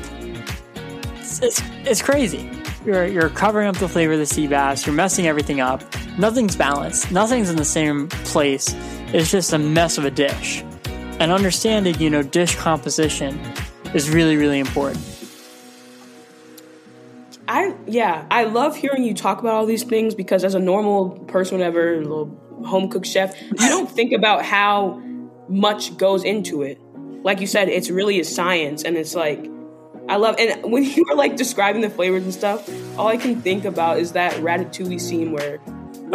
It's, 1.15 1.41
it's, 1.41 1.62
it's 1.86 2.01
crazy. 2.01 2.49
You're, 2.86 3.06
you're 3.06 3.29
covering 3.29 3.67
up 3.67 3.77
the 3.77 3.88
flavor 3.88 4.13
of 4.13 4.19
the 4.19 4.25
sea 4.25 4.47
bass, 4.47 4.86
you're 4.86 4.95
messing 4.95 5.27
everything 5.27 5.62
up. 5.62 5.84
Nothing's 6.17 6.56
balanced, 6.56 7.12
nothing's 7.12 7.49
in 7.49 7.56
the 7.56 7.65
same 7.65 8.10
place. 8.10 8.75
It's 9.13 9.32
just 9.32 9.53
a 9.53 9.60
mess 9.60 9.97
of 9.97 10.06
a 10.06 10.12
dish. 10.12 10.63
And 11.19 11.32
understanding, 11.32 11.99
you 11.99 12.10
know, 12.10 12.23
dish 12.23 12.56
composition 12.56 13.39
is 13.93 14.10
really, 14.10 14.36
really 14.36 14.60
important. 14.60 15.06
I 17.47 17.75
yeah, 17.86 18.25
I 18.32 18.45
love 18.45 18.75
hearing 18.75 19.03
you 19.03 19.13
talk 19.13 19.39
about 19.39 19.53
all 19.53 19.65
these 19.65 19.84
things 19.84 20.15
because 20.15 20.43
as 20.43 20.56
a 20.56 20.60
normal 20.60 21.12
person, 21.27 21.58
whatever, 21.58 21.97
little 21.97 22.27
home 22.63 22.89
cook 22.89 23.06
chef, 23.06 23.39
you 23.41 23.69
don't 23.69 23.89
think 23.89 24.13
about 24.13 24.43
how 24.43 25.02
much 25.47 25.97
goes 25.97 26.23
into 26.23 26.62
it. 26.62 26.80
Like 27.23 27.39
you 27.39 27.47
said, 27.47 27.69
it's 27.69 27.89
really 27.89 28.19
a 28.19 28.26
science, 28.26 28.84
and 28.84 28.97
it's 28.97 29.15
like 29.15 29.49
I 30.10 30.17
love. 30.17 30.36
And 30.38 30.63
when 30.71 30.84
you 30.84 31.06
were 31.08 31.15
like 31.15 31.36
describing 31.36 31.82
the 31.82 31.89
flavors 31.89 32.23
and 32.23 32.34
stuff, 32.34 32.69
all 32.97 33.08
I 33.08 33.17
can 33.17 33.41
think 33.41 33.65
about 33.65 33.99
is 33.99 34.13
that 34.13 34.34
ratatouille 34.36 34.99
scene 34.99 35.32
where. 35.32 35.60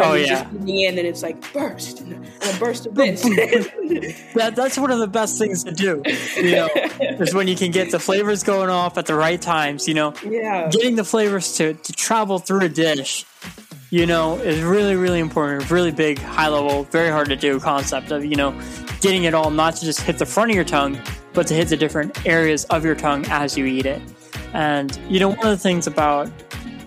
Oh 0.01 0.13
yeah, 0.13 0.43
just 0.43 0.61
the 0.61 0.85
end, 0.85 0.97
and 0.97 1.05
it's 1.05 1.21
like 1.21 1.51
burst 1.51 1.99
and 1.99 2.25
a 2.25 2.57
burst 2.57 2.85
of 2.85 2.95
this. 2.95 3.21
that, 4.33 4.53
that's 4.55 4.77
one 4.77 4.91
of 4.91 4.99
the 4.99 5.07
best 5.07 5.37
things 5.37 5.65
to 5.65 5.73
do. 5.73 6.01
You 6.37 6.51
know, 6.51 6.69
is 6.73 7.33
when 7.33 7.49
you 7.49 7.55
can 7.57 7.71
get 7.71 7.91
the 7.91 7.99
flavors 7.99 8.43
going 8.43 8.69
off 8.69 8.97
at 8.97 9.07
the 9.07 9.15
right 9.15 9.41
times. 9.41 9.89
You 9.89 9.95
know, 9.95 10.13
yeah, 10.23 10.69
getting 10.69 10.95
the 10.95 11.03
flavors 11.03 11.57
to 11.57 11.73
to 11.73 11.91
travel 11.91 12.39
through 12.39 12.61
a 12.61 12.69
dish 12.69 13.25
you 13.91 14.05
know, 14.05 14.35
is 14.37 14.61
really, 14.61 14.95
really 14.95 15.19
important. 15.19 15.69
Really 15.71 15.91
big, 15.91 16.19
high 16.19 16.47
level, 16.47 16.83
very 16.85 17.09
hard 17.09 17.29
to 17.29 17.35
do 17.35 17.59
concept 17.59 18.11
of, 18.11 18.23
you 18.23 18.35
know, 18.35 18.59
getting 19.01 19.23
it 19.23 19.33
all 19.33 19.49
not 19.49 19.75
to 19.77 19.85
just 19.85 20.01
hit 20.01 20.17
the 20.17 20.25
front 20.25 20.51
of 20.51 20.55
your 20.55 20.65
tongue, 20.65 20.97
but 21.33 21.47
to 21.47 21.53
hit 21.53 21.69
the 21.69 21.77
different 21.77 22.25
areas 22.25 22.65
of 22.65 22.85
your 22.85 22.95
tongue 22.95 23.25
as 23.27 23.57
you 23.57 23.65
eat 23.65 23.85
it. 23.85 24.01
And, 24.53 24.99
you 25.09 25.19
know, 25.19 25.29
one 25.29 25.39
of 25.39 25.45
the 25.45 25.57
things 25.57 25.87
about 25.87 26.29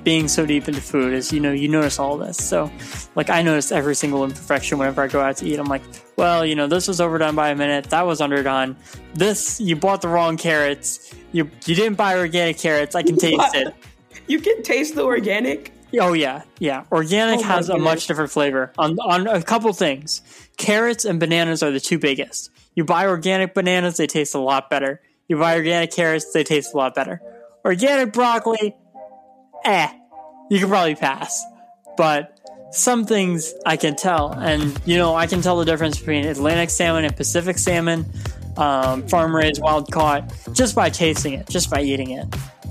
being 0.05 0.27
so 0.27 0.45
deep 0.45 0.67
into 0.69 0.81
food 0.81 1.12
is, 1.12 1.33
you 1.33 1.41
know, 1.41 1.53
you 1.53 1.69
notice 1.69 1.99
all 1.99 2.17
this. 2.17 2.37
So, 2.37 2.71
like, 3.15 3.31
I 3.31 3.43
notice 3.43 3.71
every 3.71 3.95
single 3.95 4.25
imperfection 4.25 4.79
whenever 4.79 5.03
I 5.03 5.07
go 5.07 5.21
out 5.21 5.37
to 5.38 5.47
eat. 5.47 5.59
I'm 5.59 5.67
like, 5.67 5.83
well, 6.17 6.45
you 6.45 6.55
know, 6.55 6.67
this 6.67 6.88
was 6.88 7.01
overdone 7.01 7.35
by 7.35 7.51
a 7.51 7.55
minute. 7.55 7.85
That 7.91 8.07
was 8.07 8.21
underdone. 8.21 8.77
This, 9.15 9.61
you 9.61 9.77
bought 9.77 10.03
the 10.03 10.09
wrong 10.09 10.37
carrots. 10.37 11.15
You, 11.31 11.49
you 11.67 11.75
didn't 11.75 11.95
buy 11.95 12.17
organic 12.17 12.59
carrots. 12.59 12.95
I 12.95 13.03
can 13.03 13.17
taste 13.17 13.38
what? 13.38 13.55
it. 13.55 13.75
You 14.29 14.38
can 14.38 14.62
taste 14.62 14.95
the 14.95 15.03
organic? 15.03 15.73
Oh 16.00 16.12
yeah, 16.12 16.42
yeah. 16.59 16.85
Organic 16.90 17.40
oh, 17.40 17.42
has 17.42 17.68
a 17.68 17.78
much 17.78 18.07
different 18.07 18.31
flavor 18.31 18.72
on 18.78 18.98
on 19.00 19.26
a 19.26 19.42
couple 19.42 19.72
things. 19.72 20.22
Carrots 20.57 21.05
and 21.05 21.20
bananas 21.20 21.62
are 21.62 21.70
the 21.70 21.81
two 21.81 21.98
biggest. 21.98 22.50
You 22.74 22.85
buy 22.85 23.07
organic 23.07 23.55
bananas, 23.55 23.96
they 23.96 24.07
taste 24.07 24.35
a 24.35 24.38
lot 24.38 24.70
better. 24.70 25.00
You 25.28 25.38
buy 25.38 25.57
organic 25.57 25.92
carrots, 25.92 26.33
they 26.33 26.44
taste 26.44 26.72
a 26.74 26.76
lot 26.76 26.94
better. 26.94 27.20
Organic 27.64 28.12
broccoli, 28.12 28.74
eh, 29.64 29.92
you 30.50 30.59
can 30.59 30.68
probably 30.68 30.94
pass. 30.94 31.44
But 31.96 32.38
some 32.72 33.05
things 33.05 33.52
I 33.66 33.76
can 33.76 33.96
tell, 33.96 34.33
and 34.33 34.81
you 34.87 34.96
know, 34.96 35.14
I 35.14 35.26
can 35.26 35.42
tell 35.42 35.59
the 35.59 35.64
difference 35.64 35.98
between 35.98 36.24
Atlantic 36.24 36.70
salmon 36.70 37.05
and 37.05 37.14
Pacific 37.14 37.59
salmon, 37.59 38.07
um, 38.57 39.07
farm 39.09 39.37
raised, 39.37 39.61
wild 39.61 39.90
caught, 39.92 40.33
just 40.52 40.74
by 40.74 40.88
tasting 40.90 41.35
it, 41.35 41.48
just 41.48 41.70
by 41.70 41.83
eating 41.83 42.12
it. 42.12 42.26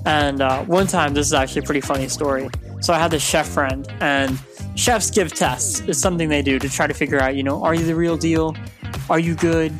And 0.05 0.41
uh, 0.41 0.63
one 0.63 0.87
time, 0.87 1.13
this 1.13 1.27
is 1.27 1.33
actually 1.33 1.59
a 1.59 1.65
pretty 1.65 1.81
funny 1.81 2.07
story. 2.07 2.49
So 2.81 2.93
I 2.93 2.99
had 2.99 3.11
this 3.11 3.23
chef 3.23 3.47
friend, 3.47 3.87
and 4.01 4.39
chefs 4.75 5.09
give 5.11 5.33
tests. 5.33 5.81
It's 5.81 5.99
something 5.99 6.29
they 6.29 6.41
do 6.41 6.59
to 6.59 6.69
try 6.69 6.87
to 6.87 6.93
figure 6.93 7.19
out, 7.19 7.35
you 7.35 7.43
know, 7.43 7.63
are 7.63 7.75
you 7.75 7.85
the 7.85 7.95
real 7.95 8.17
deal? 8.17 8.55
Are 9.09 9.19
you 9.19 9.35
good? 9.35 9.73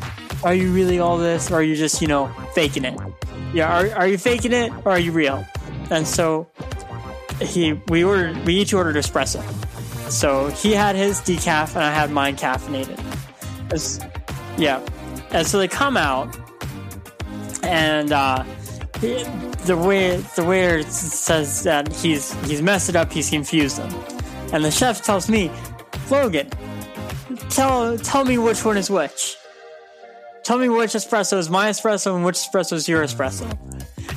Are 0.43 0.53
you 0.53 0.71
really 0.71 0.99
all 0.99 1.17
this? 1.17 1.51
Or 1.51 1.55
are 1.55 1.63
you 1.63 1.75
just, 1.75 2.01
you 2.01 2.07
know, 2.07 2.27
faking 2.53 2.85
it? 2.85 2.99
Yeah, 3.53 3.71
are, 3.71 3.89
are 3.95 4.07
you 4.07 4.17
faking 4.17 4.53
it 4.53 4.71
or 4.85 4.91
are 4.91 4.99
you 4.99 5.11
real? 5.11 5.45
And 5.89 6.07
so 6.07 6.47
he 7.41 7.73
we 7.87 8.03
ordered 8.03 8.37
we 8.45 8.55
each 8.55 8.73
ordered 8.73 8.95
espresso. 8.95 9.41
So 10.09 10.49
he 10.49 10.73
had 10.73 10.95
his 10.95 11.19
decaf 11.21 11.75
and 11.75 11.83
I 11.83 11.91
had 11.91 12.11
mine 12.11 12.35
caffeinated. 12.35 12.99
Yeah. 14.57 14.85
And 15.31 15.47
so 15.47 15.57
they 15.57 15.67
come 15.67 15.97
out 15.97 16.37
and 17.63 18.11
uh, 18.11 18.43
the 19.65 19.77
way 19.77 20.17
the 20.35 20.43
waiter 20.43 20.83
says 20.83 21.63
that 21.63 21.93
he's 21.93 22.33
he's 22.45 22.61
messed 22.61 22.89
it 22.89 22.95
up, 22.95 23.11
he's 23.11 23.29
confused 23.29 23.77
them, 23.77 23.93
and 24.53 24.63
the 24.63 24.71
chef 24.71 25.03
tells 25.03 25.29
me, 25.29 25.51
Logan, 26.09 26.49
tell 27.49 27.97
tell 27.97 28.25
me 28.25 28.37
which 28.37 28.65
one 28.65 28.77
is 28.77 28.89
which. 28.89 29.37
Tell 30.43 30.57
me 30.57 30.69
which 30.69 30.91
espresso 30.91 31.37
is 31.37 31.49
my 31.49 31.69
espresso 31.69 32.15
and 32.15 32.25
which 32.25 32.35
espresso 32.35 32.73
is 32.73 32.89
your 32.89 33.03
espresso. 33.03 33.49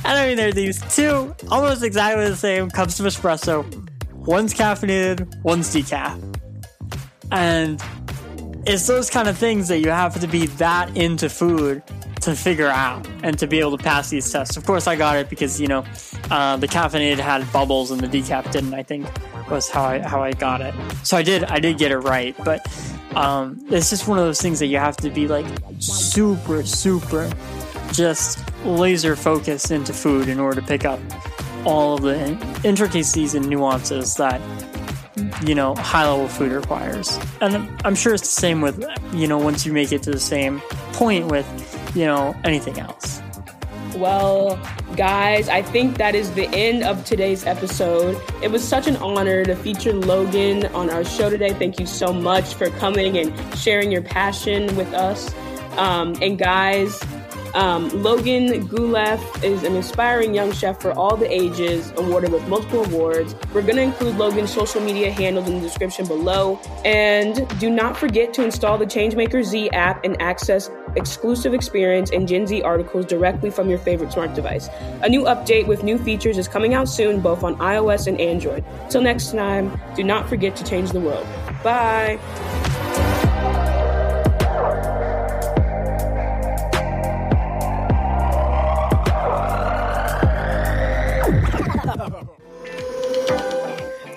And 0.03 0.17
I 0.17 0.27
mean, 0.27 0.37
there 0.37 0.49
are 0.49 0.53
these 0.53 0.81
two 0.95 1.35
almost 1.49 1.83
exactly 1.83 2.27
the 2.29 2.35
same 2.35 2.69
cups 2.69 2.99
of 2.99 3.05
espresso. 3.05 3.63
One's 4.11 4.53
caffeinated, 4.53 5.43
one's 5.43 5.73
decaf. 5.73 6.19
And 7.31 7.81
it's 8.65 8.87
those 8.87 9.09
kind 9.09 9.27
of 9.27 9.37
things 9.37 9.67
that 9.67 9.79
you 9.79 9.89
have 9.89 10.19
to 10.19 10.27
be 10.27 10.47
that 10.47 10.95
into 10.97 11.29
food 11.29 11.83
to 12.25 12.35
figure 12.35 12.67
out 12.67 13.07
and 13.23 13.37
to 13.39 13.47
be 13.47 13.59
able 13.59 13.77
to 13.77 13.83
pass 13.83 14.09
these 14.09 14.29
tests. 14.31 14.57
Of 14.57 14.65
course, 14.65 14.87
I 14.87 14.95
got 14.95 15.17
it 15.17 15.29
because 15.29 15.61
you 15.61 15.67
know 15.67 15.85
uh, 16.29 16.57
the 16.57 16.67
caffeinated 16.67 17.19
had 17.19 17.51
bubbles 17.51 17.91
and 17.91 18.01
the 18.01 18.07
decaf 18.07 18.51
didn't. 18.51 18.73
I 18.73 18.83
think 18.83 19.07
was 19.49 19.69
how 19.69 19.83
I 19.83 19.99
how 19.99 20.21
I 20.23 20.33
got 20.33 20.61
it. 20.61 20.73
So 21.03 21.15
I 21.17 21.23
did 21.23 21.43
I 21.45 21.59
did 21.59 21.77
get 21.77 21.91
it 21.91 21.99
right, 21.99 22.35
but 22.43 22.65
um, 23.15 23.63
it's 23.69 23.89
just 23.89 24.07
one 24.07 24.17
of 24.17 24.25
those 24.25 24.41
things 24.41 24.59
that 24.59 24.67
you 24.67 24.77
have 24.77 24.97
to 24.97 25.09
be 25.09 25.27
like 25.27 25.45
super 25.79 26.63
super 26.63 27.31
just 27.91 28.39
laser 28.65 29.15
focused 29.15 29.71
into 29.71 29.93
food 29.93 30.27
in 30.27 30.39
order 30.39 30.59
to 30.59 30.67
pick 30.67 30.83
up 30.83 30.99
all 31.65 31.95
of 31.95 32.01
the 32.01 32.59
intricacies 32.63 33.35
and 33.35 33.47
nuances 33.47 34.15
that 34.15 34.41
you 35.45 35.55
know 35.55 35.73
high 35.75 36.07
level 36.07 36.27
food 36.27 36.51
requires 36.51 37.17
and 37.41 37.55
i'm 37.85 37.95
sure 37.95 38.13
it's 38.13 38.23
the 38.23 38.41
same 38.41 38.61
with 38.61 38.83
you 39.13 39.27
know 39.27 39.37
once 39.37 39.65
you 39.65 39.71
make 39.71 39.91
it 39.91 40.03
to 40.03 40.11
the 40.11 40.19
same 40.19 40.59
point 40.93 41.27
with 41.27 41.45
you 41.95 42.05
know, 42.05 42.35
anything 42.43 42.79
else. 42.79 43.21
Well, 43.95 44.59
guys, 44.97 45.47
I 45.47 45.61
think 45.61 45.97
that 45.97 46.15
is 46.15 46.33
the 46.33 46.47
end 46.49 46.83
of 46.83 47.05
today's 47.05 47.45
episode. 47.45 48.21
It 48.43 48.51
was 48.51 48.61
such 48.61 48.87
an 48.87 48.97
honor 48.97 49.45
to 49.45 49.55
feature 49.55 49.93
Logan 49.93 50.65
on 50.67 50.89
our 50.89 51.05
show 51.05 51.29
today. 51.29 51.53
Thank 51.53 51.79
you 51.79 51.85
so 51.85 52.11
much 52.11 52.55
for 52.55 52.69
coming 52.71 53.17
and 53.17 53.33
sharing 53.57 53.93
your 53.93 54.01
passion 54.01 54.75
with 54.75 54.93
us. 54.93 55.33
Um, 55.77 56.15
and 56.21 56.37
guys, 56.37 57.01
um, 57.55 57.89
Logan 58.03 58.67
Guleff 58.67 59.43
is 59.43 59.63
an 59.63 59.75
inspiring 59.75 60.35
young 60.35 60.51
chef 60.51 60.81
for 60.81 60.91
all 60.91 61.15
the 61.15 61.31
ages, 61.31 61.91
awarded 61.97 62.31
with 62.31 62.47
multiple 62.47 62.83
awards. 62.85 63.33
We're 63.53 63.61
going 63.61 63.77
to 63.77 63.81
include 63.81 64.17
Logan's 64.17 64.53
social 64.53 64.81
media 64.81 65.11
handles 65.11 65.47
in 65.47 65.55
the 65.55 65.61
description 65.61 66.05
below. 66.05 66.59
And 66.83 67.47
do 67.59 67.69
not 67.69 67.97
forget 67.97 68.33
to 68.35 68.43
install 68.43 68.77
the 68.77 68.85
Changemaker 68.85 69.43
Z 69.43 69.69
app 69.71 70.03
and 70.03 70.21
access 70.21 70.69
exclusive 70.95 71.53
experience 71.53 72.11
and 72.11 72.27
Gen 72.27 72.45
Z 72.45 72.61
articles 72.61 73.05
directly 73.05 73.49
from 73.49 73.69
your 73.69 73.79
favorite 73.79 74.11
smart 74.11 74.33
device. 74.33 74.69
A 75.01 75.09
new 75.09 75.23
update 75.23 75.67
with 75.67 75.83
new 75.83 75.97
features 75.97 76.37
is 76.37 76.47
coming 76.47 76.73
out 76.73 76.89
soon, 76.89 77.21
both 77.21 77.43
on 77.43 77.55
iOS 77.57 78.07
and 78.07 78.19
Android. 78.19 78.63
Till 78.89 79.01
next 79.01 79.31
time, 79.31 79.79
do 79.95 80.03
not 80.03 80.27
forget 80.27 80.55
to 80.57 80.63
change 80.63 80.91
the 80.91 80.99
world. 80.99 81.25
Bye. 81.63 82.19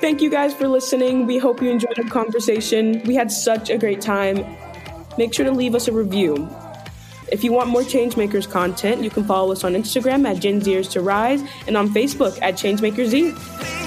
Thank 0.09 0.23
you 0.23 0.31
guys 0.31 0.55
for 0.55 0.66
listening. 0.68 1.27
We 1.27 1.37
hope 1.37 1.61
you 1.61 1.68
enjoyed 1.68 1.99
our 1.99 2.09
conversation. 2.09 3.03
We 3.05 3.14
had 3.14 3.31
such 3.31 3.68
a 3.68 3.77
great 3.77 4.01
time. 4.01 4.42
Make 5.18 5.35
sure 5.35 5.44
to 5.44 5.53
leave 5.53 5.75
us 5.75 5.87
a 5.87 5.92
review. 5.92 6.49
If 7.31 7.44
you 7.44 7.53
want 7.53 7.68
more 7.68 7.83
Changemakers 7.83 8.51
content, 8.51 9.03
you 9.03 9.11
can 9.11 9.25
follow 9.25 9.53
us 9.53 9.64
on 9.64 9.75
Instagram 9.75 10.27
at 10.27 10.40
Gen 10.40 10.62
Zers 10.62 10.90
to 10.92 11.03
Rise 11.03 11.42
and 11.66 11.77
on 11.77 11.90
Facebook 11.90 12.40
at 12.40 12.55
Changemaker 12.55 13.05
Z. 13.05 13.78